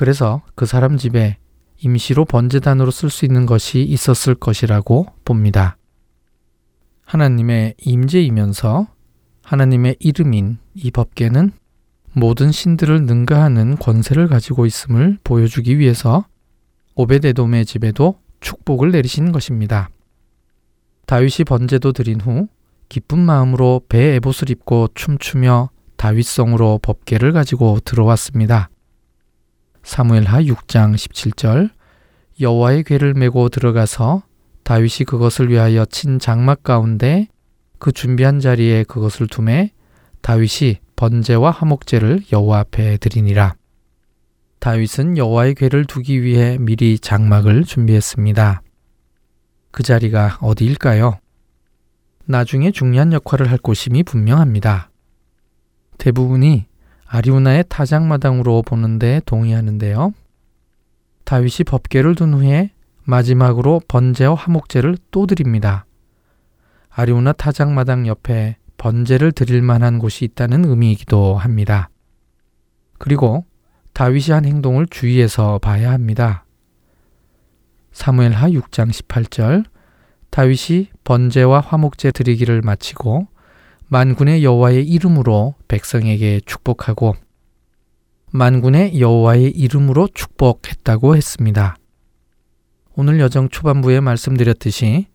그래서 0.00 0.40
그 0.54 0.64
사람 0.64 0.96
집에 0.96 1.36
임시로 1.76 2.24
번제단으로 2.24 2.90
쓸 2.90 3.10
수 3.10 3.26
있는 3.26 3.44
것이 3.44 3.82
있었을 3.82 4.34
것이라고 4.34 5.08
봅니다. 5.26 5.76
하나님의 7.04 7.74
임재이면서 7.76 8.86
하나님의 9.42 9.96
이름인 10.00 10.56
이 10.72 10.90
법계는 10.90 11.52
모든 12.14 12.50
신들을 12.50 13.02
능가하는 13.02 13.76
권세를 13.76 14.28
가지고 14.28 14.64
있음을 14.64 15.18
보여주기 15.22 15.78
위해서 15.78 16.24
오베데돔의 16.94 17.66
집에도 17.66 18.18
축복을 18.40 18.92
내리신 18.92 19.32
것입니다. 19.32 19.90
다윗이 21.04 21.44
번제도 21.46 21.92
드린 21.92 22.22
후 22.22 22.48
기쁜 22.88 23.18
마음으로 23.18 23.82
배 23.86 24.14
에봇을 24.14 24.48
입고 24.48 24.88
춤추며 24.94 25.68
다윗성으로 25.98 26.78
법계를 26.78 27.32
가지고 27.32 27.80
들어왔습니다. 27.84 28.70
사무엘하 29.82 30.42
6장 30.42 30.94
17절 30.94 31.70
여호와의 32.40 32.84
궤를 32.84 33.14
메고 33.14 33.48
들어가서 33.48 34.22
다윗이 34.62 35.04
그것을 35.06 35.50
위하여 35.50 35.84
친 35.84 36.18
장막 36.18 36.62
가운데 36.62 37.28
그 37.78 37.92
준비한 37.92 38.40
자리에 38.40 38.84
그것을 38.84 39.26
두매 39.26 39.72
다윗이 40.20 40.78
번제와 40.96 41.50
화목제를 41.50 42.24
여호와 42.30 42.60
앞에 42.60 42.98
드리니라. 42.98 43.54
다윗은 44.58 45.16
여호와의 45.16 45.54
궤를 45.54 45.86
두기 45.86 46.22
위해 46.22 46.58
미리 46.60 46.98
장막을 46.98 47.64
준비했습니다. 47.64 48.62
그 49.70 49.82
자리가 49.82 50.38
어디일까요? 50.42 51.18
나중에 52.26 52.70
중요한 52.70 53.12
역할을 53.12 53.50
할 53.50 53.56
곳임이 53.58 54.02
분명합니다. 54.02 54.90
대부분이 55.96 56.66
아리우나의 57.12 57.64
타작마당으로 57.68 58.62
보는데 58.62 59.20
동의하는데요. 59.26 60.14
다윗이 61.24 61.64
법계를 61.66 62.14
둔 62.14 62.34
후에 62.34 62.70
마지막으로 63.02 63.80
번제와 63.88 64.36
화목제를 64.36 64.96
또 65.10 65.26
드립니다. 65.26 65.86
아리우나 66.88 67.32
타작마당 67.32 68.06
옆에 68.06 68.58
번제를 68.76 69.32
드릴 69.32 69.60
만한 69.60 69.98
곳이 69.98 70.24
있다는 70.24 70.64
의미이기도 70.64 71.34
합니다. 71.34 71.90
그리고 72.98 73.44
다윗이 73.92 74.30
한 74.30 74.44
행동을 74.44 74.86
주의해서 74.86 75.58
봐야 75.58 75.90
합니다. 75.90 76.44
사무엘하 77.90 78.50
6장 78.50 78.88
18절 78.92 79.64
다윗이 80.30 80.90
번제와 81.02 81.58
화목제 81.58 82.12
드리기를 82.12 82.62
마치고 82.62 83.26
만군의 83.92 84.44
여호와의 84.44 84.86
이름으로 84.86 85.56
백성에게 85.66 86.42
축복하고 86.46 87.16
만군의 88.30 89.00
여호와의 89.00 89.50
이름으로 89.50 90.06
축복했다고 90.14 91.16
했습니다. 91.16 91.74
오늘 92.94 93.18
여정 93.18 93.48
초반부에 93.48 93.98
말씀드렸듯이 93.98 95.08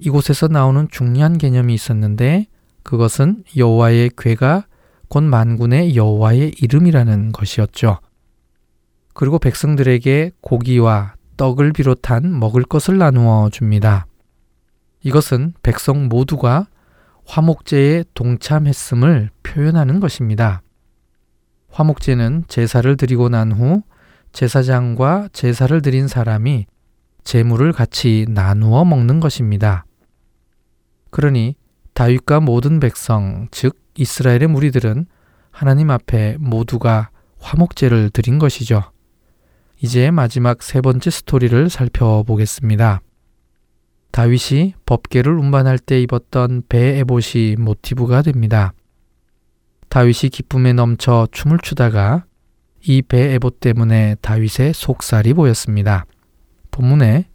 이곳에서 0.00 0.48
나오는 0.48 0.88
중요한 0.90 1.38
개념이 1.38 1.72
있었는데 1.72 2.46
그것은 2.82 3.44
여호와의 3.56 4.10
괴가 4.18 4.66
곧 5.08 5.22
만군의 5.22 5.94
여호와의 5.94 6.54
이름이라는 6.60 7.30
것이었죠. 7.30 8.00
그리고 9.14 9.38
백성들에게 9.38 10.32
고기와 10.40 11.14
떡을 11.36 11.72
비롯한 11.72 12.36
먹을 12.36 12.64
것을 12.64 12.98
나누어 12.98 13.48
줍니다. 13.50 14.06
이것은 15.04 15.54
백성 15.62 16.08
모두가 16.08 16.66
화목제에 17.28 18.04
동참했음을 18.14 19.28
표현하는 19.42 20.00
것입니다. 20.00 20.62
화목제는 21.70 22.44
제사를 22.48 22.96
드리고 22.96 23.28
난 23.28 23.52
후 23.52 23.82
제사장과 24.32 25.28
제사를 25.34 25.80
드린 25.82 26.08
사람이 26.08 26.66
재물을 27.24 27.72
같이 27.72 28.24
나누어 28.30 28.84
먹는 28.86 29.20
것입니다. 29.20 29.84
그러니 31.10 31.54
다윗과 31.92 32.40
모든 32.40 32.80
백성, 32.80 33.48
즉 33.50 33.76
이스라엘의 33.96 34.46
무리들은 34.46 35.06
하나님 35.50 35.90
앞에 35.90 36.36
모두가 36.40 37.10
화목제를 37.40 38.08
드린 38.10 38.38
것이죠. 38.38 38.90
이제 39.82 40.10
마지막 40.10 40.62
세 40.62 40.80
번째 40.80 41.10
스토리를 41.10 41.68
살펴보겠습니다. 41.68 43.02
다윗이 44.18 44.74
법계를 44.84 45.38
운반할 45.38 45.78
때 45.78 46.02
입었던 46.02 46.64
배 46.68 46.98
에봇이 46.98 47.54
모티브가 47.56 48.22
됩니다. 48.22 48.72
다윗이 49.90 50.30
기쁨에 50.32 50.72
넘쳐 50.72 51.28
춤을 51.30 51.60
추다가 51.62 52.24
이 52.82 53.00
배 53.00 53.34
에봇 53.34 53.60
때문에 53.60 54.16
다윗의 54.20 54.74
속살이 54.74 55.34
보였습니다. 55.34 56.04
본문에 56.72 57.28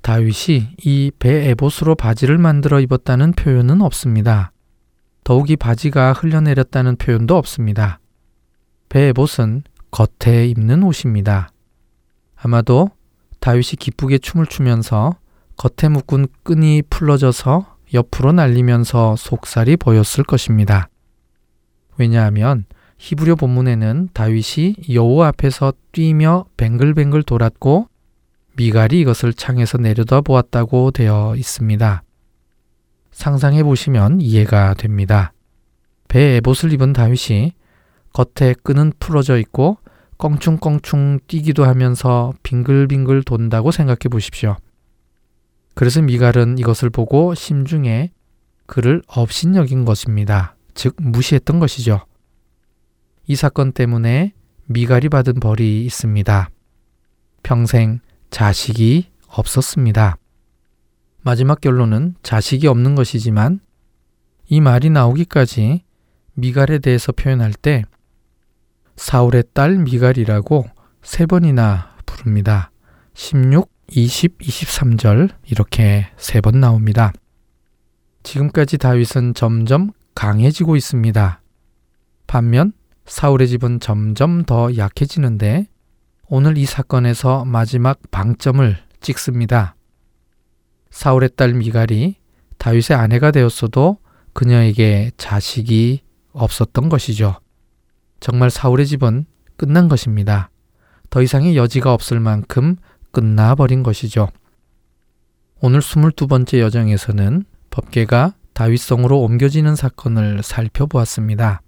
다윗이 0.00 0.76
이 0.82 1.10
배 1.18 1.50
에봇으로 1.50 1.94
바지를 1.94 2.38
만들어 2.38 2.80
입었다는 2.80 3.32
표현은 3.32 3.82
없습니다. 3.82 4.50
더욱이 5.24 5.56
바지가 5.56 6.14
흘려내렸다는 6.14 6.96
표현도 6.96 7.36
없습니다. 7.36 8.00
배 8.88 9.08
에봇은 9.08 9.64
겉에 9.90 10.46
입는 10.46 10.84
옷입니다. 10.84 11.50
아마도 12.34 12.88
다윗이 13.40 13.76
기쁘게 13.78 14.16
춤을 14.16 14.46
추면서 14.46 15.16
겉에 15.60 15.90
묶은 15.90 16.28
끈이 16.42 16.82
풀러져서 16.88 17.76
옆으로 17.92 18.32
날리면서 18.32 19.16
속살이 19.16 19.76
보였을 19.76 20.24
것입니다. 20.24 20.88
왜냐하면 21.98 22.64
히브리어 22.96 23.34
본문에는 23.34 24.08
다윗이 24.14 24.76
여호와 24.90 25.28
앞에서 25.28 25.74
뛰며 25.92 26.46
뱅글뱅글 26.56 27.24
돌았고 27.24 27.88
미갈이 28.56 29.00
이것을 29.00 29.34
창에서 29.34 29.76
내려다 29.76 30.22
보았다고 30.22 30.92
되어 30.92 31.34
있습니다. 31.36 32.04
상상해 33.10 33.62
보시면 33.62 34.22
이해가 34.22 34.72
됩니다. 34.72 35.34
배에 36.08 36.36
에봇을 36.36 36.72
입은 36.72 36.94
다윗이 36.94 37.52
겉에 38.14 38.54
끈은 38.62 38.94
풀어져 38.98 39.36
있고 39.36 39.76
껑충껑충 40.16 41.20
뛰기도 41.26 41.66
하면서 41.66 42.32
빙글빙글 42.44 43.24
돈다고 43.24 43.70
생각해 43.72 44.08
보십시오. 44.10 44.56
그래서 45.80 46.02
미갈은 46.02 46.58
이것을 46.58 46.90
보고 46.90 47.34
심중에 47.34 48.12
그를 48.66 49.00
업신여긴 49.06 49.86
것입니다. 49.86 50.54
즉 50.74 50.94
무시했던 50.98 51.58
것이죠. 51.58 52.04
이 53.26 53.34
사건 53.34 53.72
때문에 53.72 54.34
미갈이 54.66 55.08
받은 55.08 55.40
벌이 55.40 55.82
있습니다. 55.86 56.50
평생 57.42 58.00
자식이 58.28 59.08
없었습니다. 59.26 60.18
마지막 61.22 61.62
결론은 61.62 62.14
자식이 62.22 62.66
없는 62.66 62.94
것이지만 62.94 63.60
이 64.48 64.60
말이 64.60 64.90
나오기까지 64.90 65.82
미갈에 66.34 66.80
대해서 66.80 67.10
표현할 67.10 67.54
때 67.54 67.84
사울의 68.96 69.44
딸 69.54 69.78
미갈이라고 69.78 70.66
세 71.00 71.24
번이나 71.24 71.96
부릅니다. 72.04 72.70
16, 73.14 73.70
20, 73.92 74.38
23절 74.38 75.30
이렇게 75.48 76.06
세 76.16 76.40
번 76.40 76.60
나옵니다. 76.60 77.12
지금까지 78.22 78.78
다윗은 78.78 79.34
점점 79.34 79.90
강해지고 80.14 80.76
있습니다. 80.76 81.40
반면 82.26 82.72
사울의 83.06 83.48
집은 83.48 83.80
점점 83.80 84.44
더 84.44 84.76
약해지는데 84.76 85.66
오늘 86.28 86.56
이 86.56 86.66
사건에서 86.66 87.44
마지막 87.44 87.98
방점을 88.12 88.76
찍습니다. 89.00 89.74
사울의 90.90 91.30
딸 91.36 91.54
미갈이 91.54 92.16
다윗의 92.58 92.96
아내가 92.96 93.32
되었어도 93.32 93.98
그녀에게 94.32 95.10
자식이 95.16 96.02
없었던 96.32 96.88
것이죠. 96.88 97.40
정말 98.20 98.50
사울의 98.50 98.86
집은 98.86 99.26
끝난 99.56 99.88
것입니다. 99.88 100.50
더 101.08 101.22
이상의 101.22 101.56
여지가 101.56 101.92
없을 101.92 102.20
만큼 102.20 102.76
끝나버린 103.12 103.82
것이죠. 103.82 104.28
오늘 105.60 105.80
22번째 105.80 106.60
여정에서는 106.60 107.44
법계가 107.70 108.34
다윗성으로 108.54 109.20
옮겨지는 109.20 109.76
사건을 109.76 110.42
살펴보았습니다. 110.42 111.62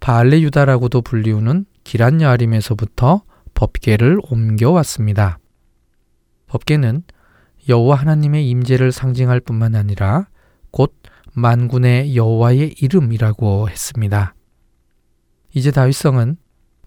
바알레 0.00 0.40
유다라고도 0.40 1.02
불리우는 1.02 1.66
기란 1.84 2.20
여아림에서부터 2.20 3.22
법계를 3.54 4.18
옮겨왔습니다. 4.30 5.38
법계는 6.46 7.02
여호와 7.68 7.96
하나님의 7.96 8.48
임재를 8.48 8.90
상징할 8.90 9.40
뿐만 9.40 9.74
아니라 9.74 10.28
곧 10.70 10.94
만군의 11.32 12.16
여호와의 12.16 12.74
이름이라고 12.80 13.68
했습니다. 13.68 14.34
이제 15.54 15.70
다윗성은 15.70 16.36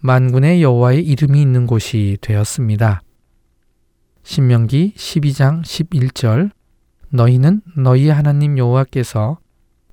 만군의 0.02 0.62
여호와의 0.62 1.06
이름이 1.06 1.42
있는 1.42 1.68
곳이 1.68 2.18
되었습니다. 2.22 3.02
신명기 4.24 4.94
12장 4.96 5.62
11절 5.64 6.52
너희는 7.10 7.62
너희 7.78 8.10
하나님 8.10 8.58
여호와께서 8.58 9.38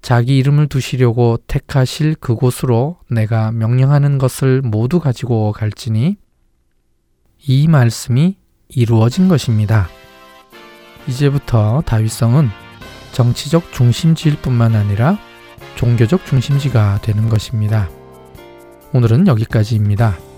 자기 0.01 0.39
이름을 0.39 0.69
두시려고 0.69 1.37
택하실 1.47 2.15
그곳으로 2.15 2.97
내가 3.11 3.53
명령하는 3.53 4.19
것을 4.19 4.63
모두 4.63 4.99
가지고 4.99 5.53
갈지니 5.53 6.17
이 7.47 7.69
말씀이 7.69 8.39
이루어진 8.69 9.29
것입니다. 9.29 9.89
이제부터 11.07 11.83
다윗성은 11.85 12.49
정치적 13.13 13.73
중심지일 13.73 14.37
뿐만 14.41 14.75
아니라 14.75 15.19
종교적 15.75 16.25
중심지가 16.25 17.01
되는 17.03 17.29
것입니다. 17.29 17.91
오늘은 18.93 19.27
여기까지입니다. 19.27 20.30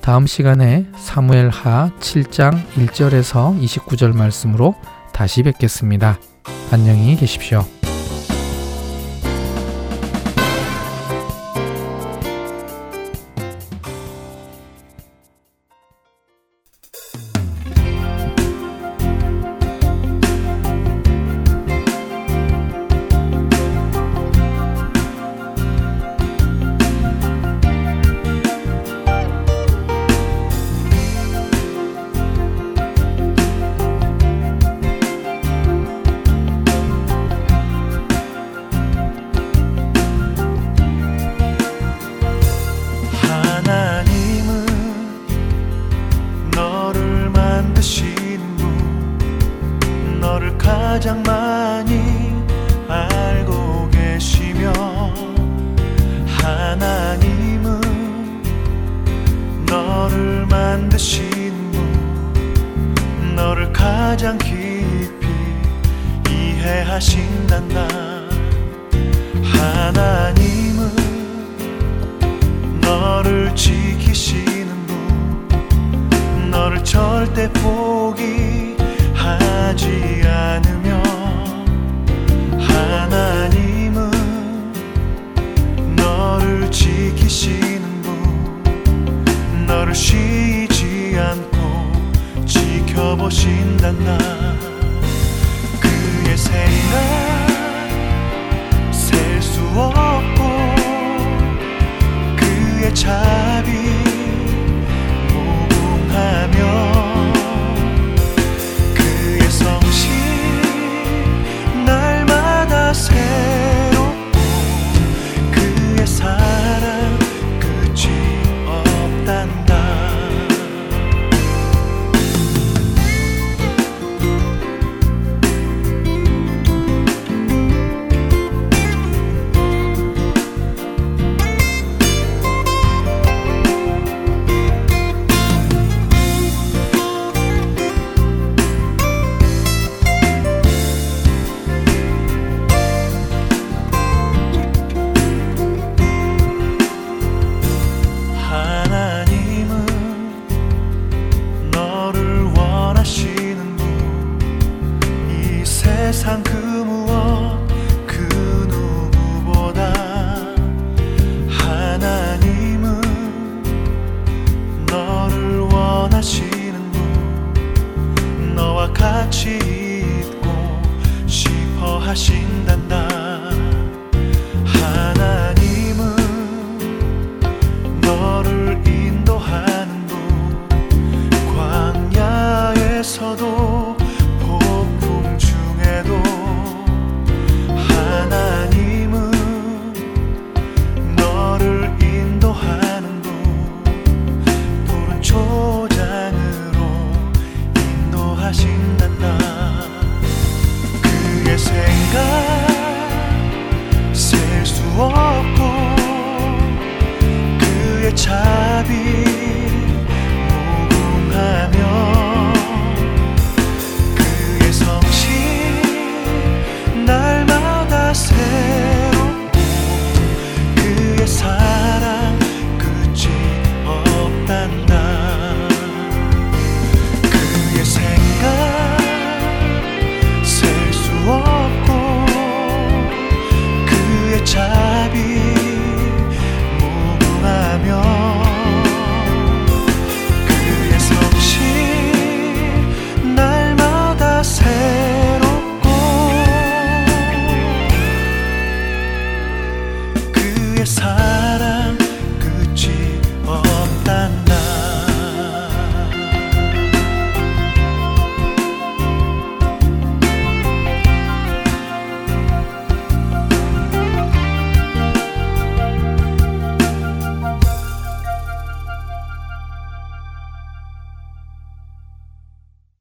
다음 0.00 0.26
시간에 0.26 0.86
사무엘 0.96 1.50
하 1.50 1.90
7장 2.00 2.64
1절에서 2.74 3.60
29절 3.60 4.16
말씀으로 4.16 4.74
다시 5.12 5.42
뵙겠습니다. 5.42 6.18
안녕히 6.72 7.16
계십시오. 7.16 7.64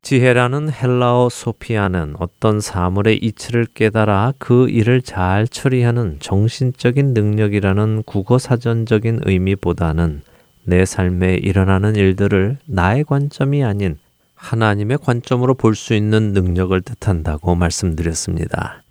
지혜라는 0.09 0.71
헬라어 0.73 1.29
소피아는 1.29 2.15
어떤 2.17 2.61
사물의 2.61 3.17
이치를 3.17 3.67
깨달아 3.75 4.33
그 4.39 4.67
일을 4.67 5.03
잘 5.03 5.47
처리하는 5.47 6.17
정신적인 6.19 7.13
능력이라는 7.13 8.01
국어 8.07 8.39
사전적인 8.39 9.19
의미보다는 9.23 10.23
내 10.63 10.83
삶에 10.83 11.35
일어나는 11.35 11.95
일들을 11.95 12.57
나의 12.65 13.03
관점이 13.03 13.63
아닌 13.63 13.99
하나님의 14.33 14.97
관점으로 14.97 15.53
볼 15.53 15.75
수 15.75 15.93
있는 15.93 16.33
능력을 16.33 16.81
뜻한다고 16.81 17.53
말씀드렸습니다. 17.53 18.81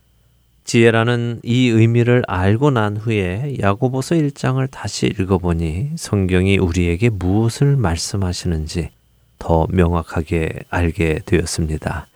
지혜라는 0.62 1.40
이 1.42 1.66
의미를 1.66 2.22
알고 2.28 2.70
난 2.70 2.96
후에 2.96 3.56
야고보서 3.60 4.14
1장을 4.14 4.64
다시 4.70 5.06
읽어보니 5.06 5.94
성경이 5.96 6.58
우리에게 6.58 7.08
무엇을 7.08 7.76
말씀하시는지 7.76 8.90
더 9.38 9.66
명확하게 9.70 10.50
알게 10.70 11.20
되었습니다. 11.24 12.06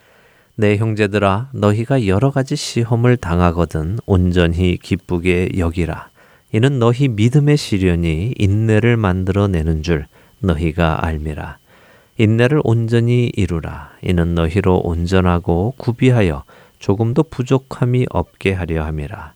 내 0.56 0.76
형제들아 0.76 1.50
너희가 1.52 2.06
여러 2.06 2.30
가지 2.30 2.56
시험을 2.56 3.16
당하거든 3.16 3.98
온전히 4.06 4.76
기쁘게 4.76 5.52
여기라. 5.56 6.08
이는 6.52 6.78
너희 6.78 7.08
믿음의 7.08 7.56
시련이 7.56 8.34
인내를 8.36 8.96
만들어 8.96 9.48
내는 9.48 9.82
줄 9.82 10.06
너희가 10.40 11.04
알미라. 11.04 11.58
인내를 12.18 12.60
온전히 12.64 13.32
이루라. 13.34 13.92
이는 14.02 14.34
너희로 14.34 14.80
온전하고 14.84 15.74
구비하여 15.78 16.44
조금도 16.78 17.24
부족함이 17.24 18.06
없게 18.10 18.52
하려 18.52 18.84
함이라. 18.84 19.32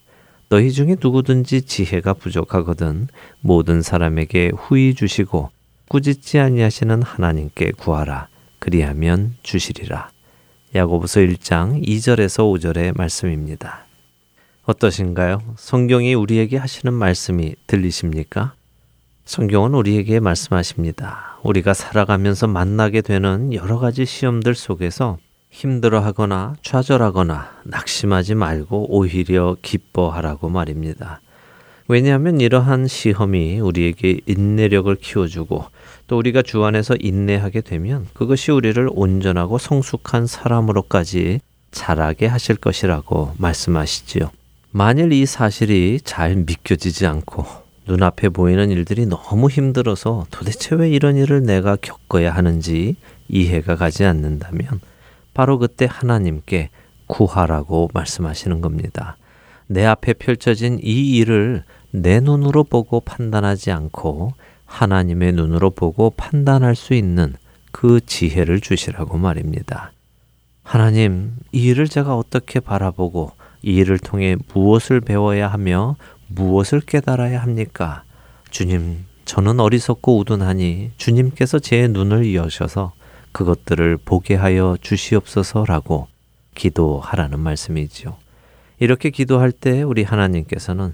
너희 0.48 0.70
중에 0.70 0.96
누구든지 1.00 1.62
지혜가 1.62 2.14
부족하거든 2.14 3.08
모든 3.40 3.82
사람에게 3.82 4.52
후히 4.54 4.94
주시고 4.94 5.50
꾸짖지 5.88 6.40
아니하시는 6.40 7.02
하나님께 7.02 7.72
구하라. 7.78 8.28
그리하면 8.58 9.36
주시리라. 9.42 10.10
야고보서 10.74 11.20
1장 11.20 11.86
2절에서 11.86 12.42
5절의 12.52 12.96
말씀입니다. 12.96 13.86
어떠신가요? 14.64 15.54
성경이 15.56 16.14
우리에게 16.14 16.56
하시는 16.56 16.92
말씀이 16.92 17.54
들리십니까? 17.68 18.54
성경은 19.24 19.74
우리에게 19.74 20.18
말씀하십니다. 20.18 21.38
우리가 21.44 21.72
살아가면서 21.72 22.48
만나게 22.48 23.00
되는 23.00 23.52
여러 23.54 23.78
가지 23.78 24.04
시험들 24.04 24.56
속에서 24.56 25.18
힘들어 25.50 26.00
하거나 26.00 26.56
좌절하거나 26.62 27.60
낙심하지 27.64 28.34
말고 28.34 28.92
오히려 28.96 29.56
기뻐하라고 29.62 30.48
말입니다. 30.48 31.20
왜냐하면 31.88 32.40
이러한 32.40 32.88
시험이 32.88 33.60
우리에게 33.60 34.20
인내력을 34.26 34.94
키워주고 34.96 35.64
또 36.08 36.18
우리가 36.18 36.42
주 36.42 36.64
안에서 36.64 36.96
인내하게 36.98 37.60
되면 37.60 38.06
그것이 38.12 38.50
우리를 38.50 38.88
온전하고 38.92 39.58
성숙한 39.58 40.26
사람으로까지 40.26 41.40
자라게 41.70 42.26
하실 42.26 42.56
것이라고 42.56 43.34
말씀하시지요. 43.38 44.30
만일 44.70 45.12
이 45.12 45.26
사실이 45.26 46.00
잘 46.04 46.36
믿겨지지 46.36 47.06
않고 47.06 47.44
눈앞에 47.86 48.30
보이는 48.30 48.70
일들이 48.70 49.06
너무 49.06 49.48
힘들어서 49.48 50.26
도대체 50.30 50.74
왜 50.74 50.90
이런 50.90 51.16
일을 51.16 51.42
내가 51.44 51.76
겪어야 51.76 52.34
하는지 52.34 52.96
이해가 53.28 53.76
가지 53.76 54.04
않는다면 54.04 54.80
바로 55.34 55.58
그때 55.58 55.86
하나님께 55.88 56.70
구하라고 57.06 57.90
말씀하시는 57.94 58.60
겁니다. 58.60 59.16
내 59.68 59.84
앞에 59.84 60.14
펼쳐진 60.14 60.78
이 60.82 61.16
일을 61.16 61.64
내 61.96 62.20
눈으로 62.20 62.62
보고 62.62 63.00
판단하지 63.00 63.70
않고 63.70 64.34
하나님의 64.66 65.32
눈으로 65.32 65.70
보고 65.70 66.10
판단할 66.10 66.76
수 66.76 66.92
있는 66.92 67.34
그 67.72 68.00
지혜를 68.04 68.60
주시라고 68.60 69.16
말입니다. 69.16 69.92
하나님, 70.62 71.36
이 71.52 71.68
일을 71.68 71.88
제가 71.88 72.14
어떻게 72.18 72.60
바라보고 72.60 73.32
이 73.62 73.76
일을 73.76 73.98
통해 73.98 74.36
무엇을 74.52 75.00
배워야 75.00 75.48
하며 75.48 75.96
무엇을 76.28 76.82
깨달아야 76.82 77.40
합니까? 77.40 78.02
주님, 78.50 79.06
저는 79.24 79.58
어리석고 79.58 80.18
우둔하니 80.18 80.90
주님께서 80.98 81.60
제 81.60 81.88
눈을 81.88 82.34
여셔서 82.34 82.92
그것들을 83.32 83.96
보게 84.04 84.34
하여 84.34 84.76
주시옵소서라고 84.82 86.08
기도하라는 86.54 87.40
말씀이지요. 87.40 88.16
이렇게 88.80 89.08
기도할 89.08 89.50
때 89.50 89.82
우리 89.82 90.02
하나님께서는 90.02 90.92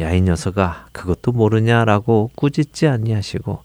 야 0.00 0.14
이 0.14 0.20
녀석아 0.20 0.88
그것도 0.92 1.32
모르냐라고 1.32 2.30
꾸짖지 2.36 2.86
아니하시고 2.86 3.62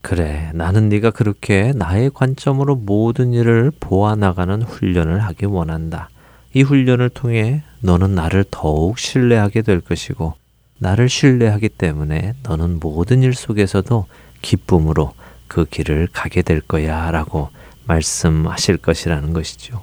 그래 0.00 0.50
나는 0.54 0.88
네가 0.88 1.10
그렇게 1.10 1.72
나의 1.74 2.10
관점으로 2.10 2.76
모든 2.76 3.32
일을 3.32 3.72
보아 3.78 4.16
나가는 4.16 4.60
훈련을 4.62 5.20
하기 5.20 5.46
원한다. 5.46 6.10
이 6.54 6.62
훈련을 6.62 7.08
통해 7.08 7.62
너는 7.80 8.14
나를 8.14 8.44
더욱 8.50 8.98
신뢰하게 8.98 9.62
될 9.62 9.80
것이고 9.80 10.34
나를 10.78 11.08
신뢰하기 11.08 11.68
때문에 11.70 12.34
너는 12.42 12.80
모든 12.80 13.22
일 13.22 13.34
속에서도 13.34 14.06
기쁨으로 14.42 15.14
그 15.46 15.64
길을 15.64 16.08
가게 16.12 16.42
될 16.42 16.60
거야 16.60 17.10
라고 17.10 17.50
말씀하실 17.86 18.78
것이라는 18.78 19.32
것이죠. 19.32 19.82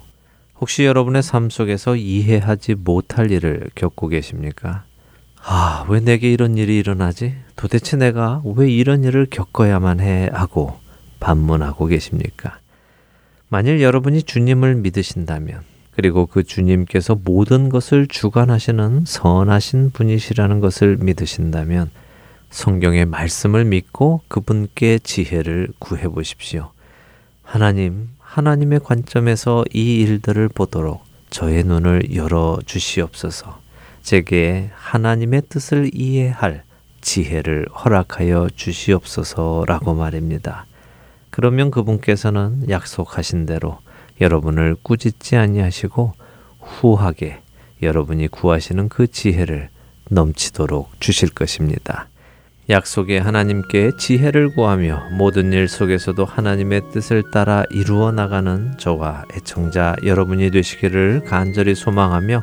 혹시 0.60 0.84
여러분의 0.84 1.22
삶 1.22 1.48
속에서 1.48 1.96
이해하지 1.96 2.74
못할 2.74 3.30
일을 3.30 3.70
겪고 3.74 4.08
계십니까? 4.08 4.84
아, 5.42 5.84
왜 5.88 6.00
내게 6.00 6.30
이런 6.30 6.56
일이 6.56 6.78
일어나지? 6.78 7.34
도대체 7.56 7.96
내가 7.96 8.42
왜 8.44 8.70
이런 8.70 9.04
일을 9.04 9.26
겪어야만 9.30 10.00
해? 10.00 10.28
하고 10.32 10.78
반문하고 11.18 11.86
계십니까? 11.86 12.58
만일 13.48 13.80
여러분이 13.80 14.22
주님을 14.22 14.76
믿으신다면, 14.76 15.62
그리고 15.96 16.26
그 16.26 16.44
주님께서 16.44 17.18
모든 17.24 17.68
것을 17.68 18.06
주관하시는 18.06 19.04
선하신 19.06 19.90
분이시라는 19.90 20.60
것을 20.60 20.98
믿으신다면, 20.98 21.90
성경의 22.50 23.06
말씀을 23.06 23.64
믿고 23.64 24.22
그분께 24.28 24.98
지혜를 24.98 25.68
구해 25.78 26.08
보십시오. 26.08 26.70
하나님, 27.42 28.08
하나님의 28.18 28.80
관점에서 28.80 29.64
이 29.72 30.00
일들을 30.00 30.48
보도록 30.48 31.02
저의 31.30 31.64
눈을 31.64 32.14
열어 32.14 32.58
주시옵소서. 32.66 33.58
제게 34.02 34.70
하나님의 34.74 35.42
뜻을 35.48 35.90
이해할 35.94 36.64
지혜를 37.00 37.66
허락하여 37.68 38.48
주시옵소서라고 38.54 39.94
말입니다. 39.94 40.66
그러면 41.30 41.70
그분께서는 41.70 42.68
약속하신 42.68 43.46
대로 43.46 43.78
여러분을 44.20 44.76
꾸짖지 44.82 45.36
아니하시고 45.36 46.12
후하게 46.60 47.40
여러분이 47.82 48.28
구하시는 48.28 48.88
그 48.88 49.06
지혜를 49.06 49.70
넘치도록 50.10 51.00
주실 51.00 51.30
것입니다. 51.30 52.08
약속의 52.68 53.20
하나님께 53.20 53.92
지혜를 53.98 54.54
구하며 54.54 55.10
모든 55.16 55.52
일 55.52 55.66
속에서도 55.66 56.24
하나님의 56.24 56.82
뜻을 56.92 57.30
따라 57.32 57.64
이루어 57.70 58.12
나가는 58.12 58.76
저와 58.78 59.24
애청자 59.34 59.96
여러분이 60.04 60.50
되시기를 60.52 61.24
간절히 61.24 61.74
소망하며 61.74 62.42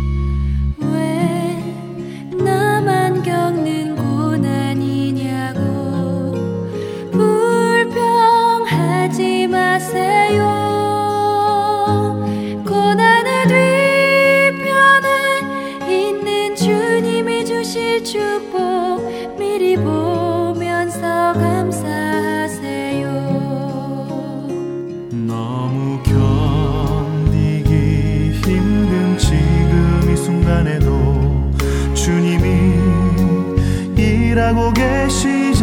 계시잖아요. 34.73 35.61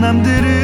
남들은 0.00 0.57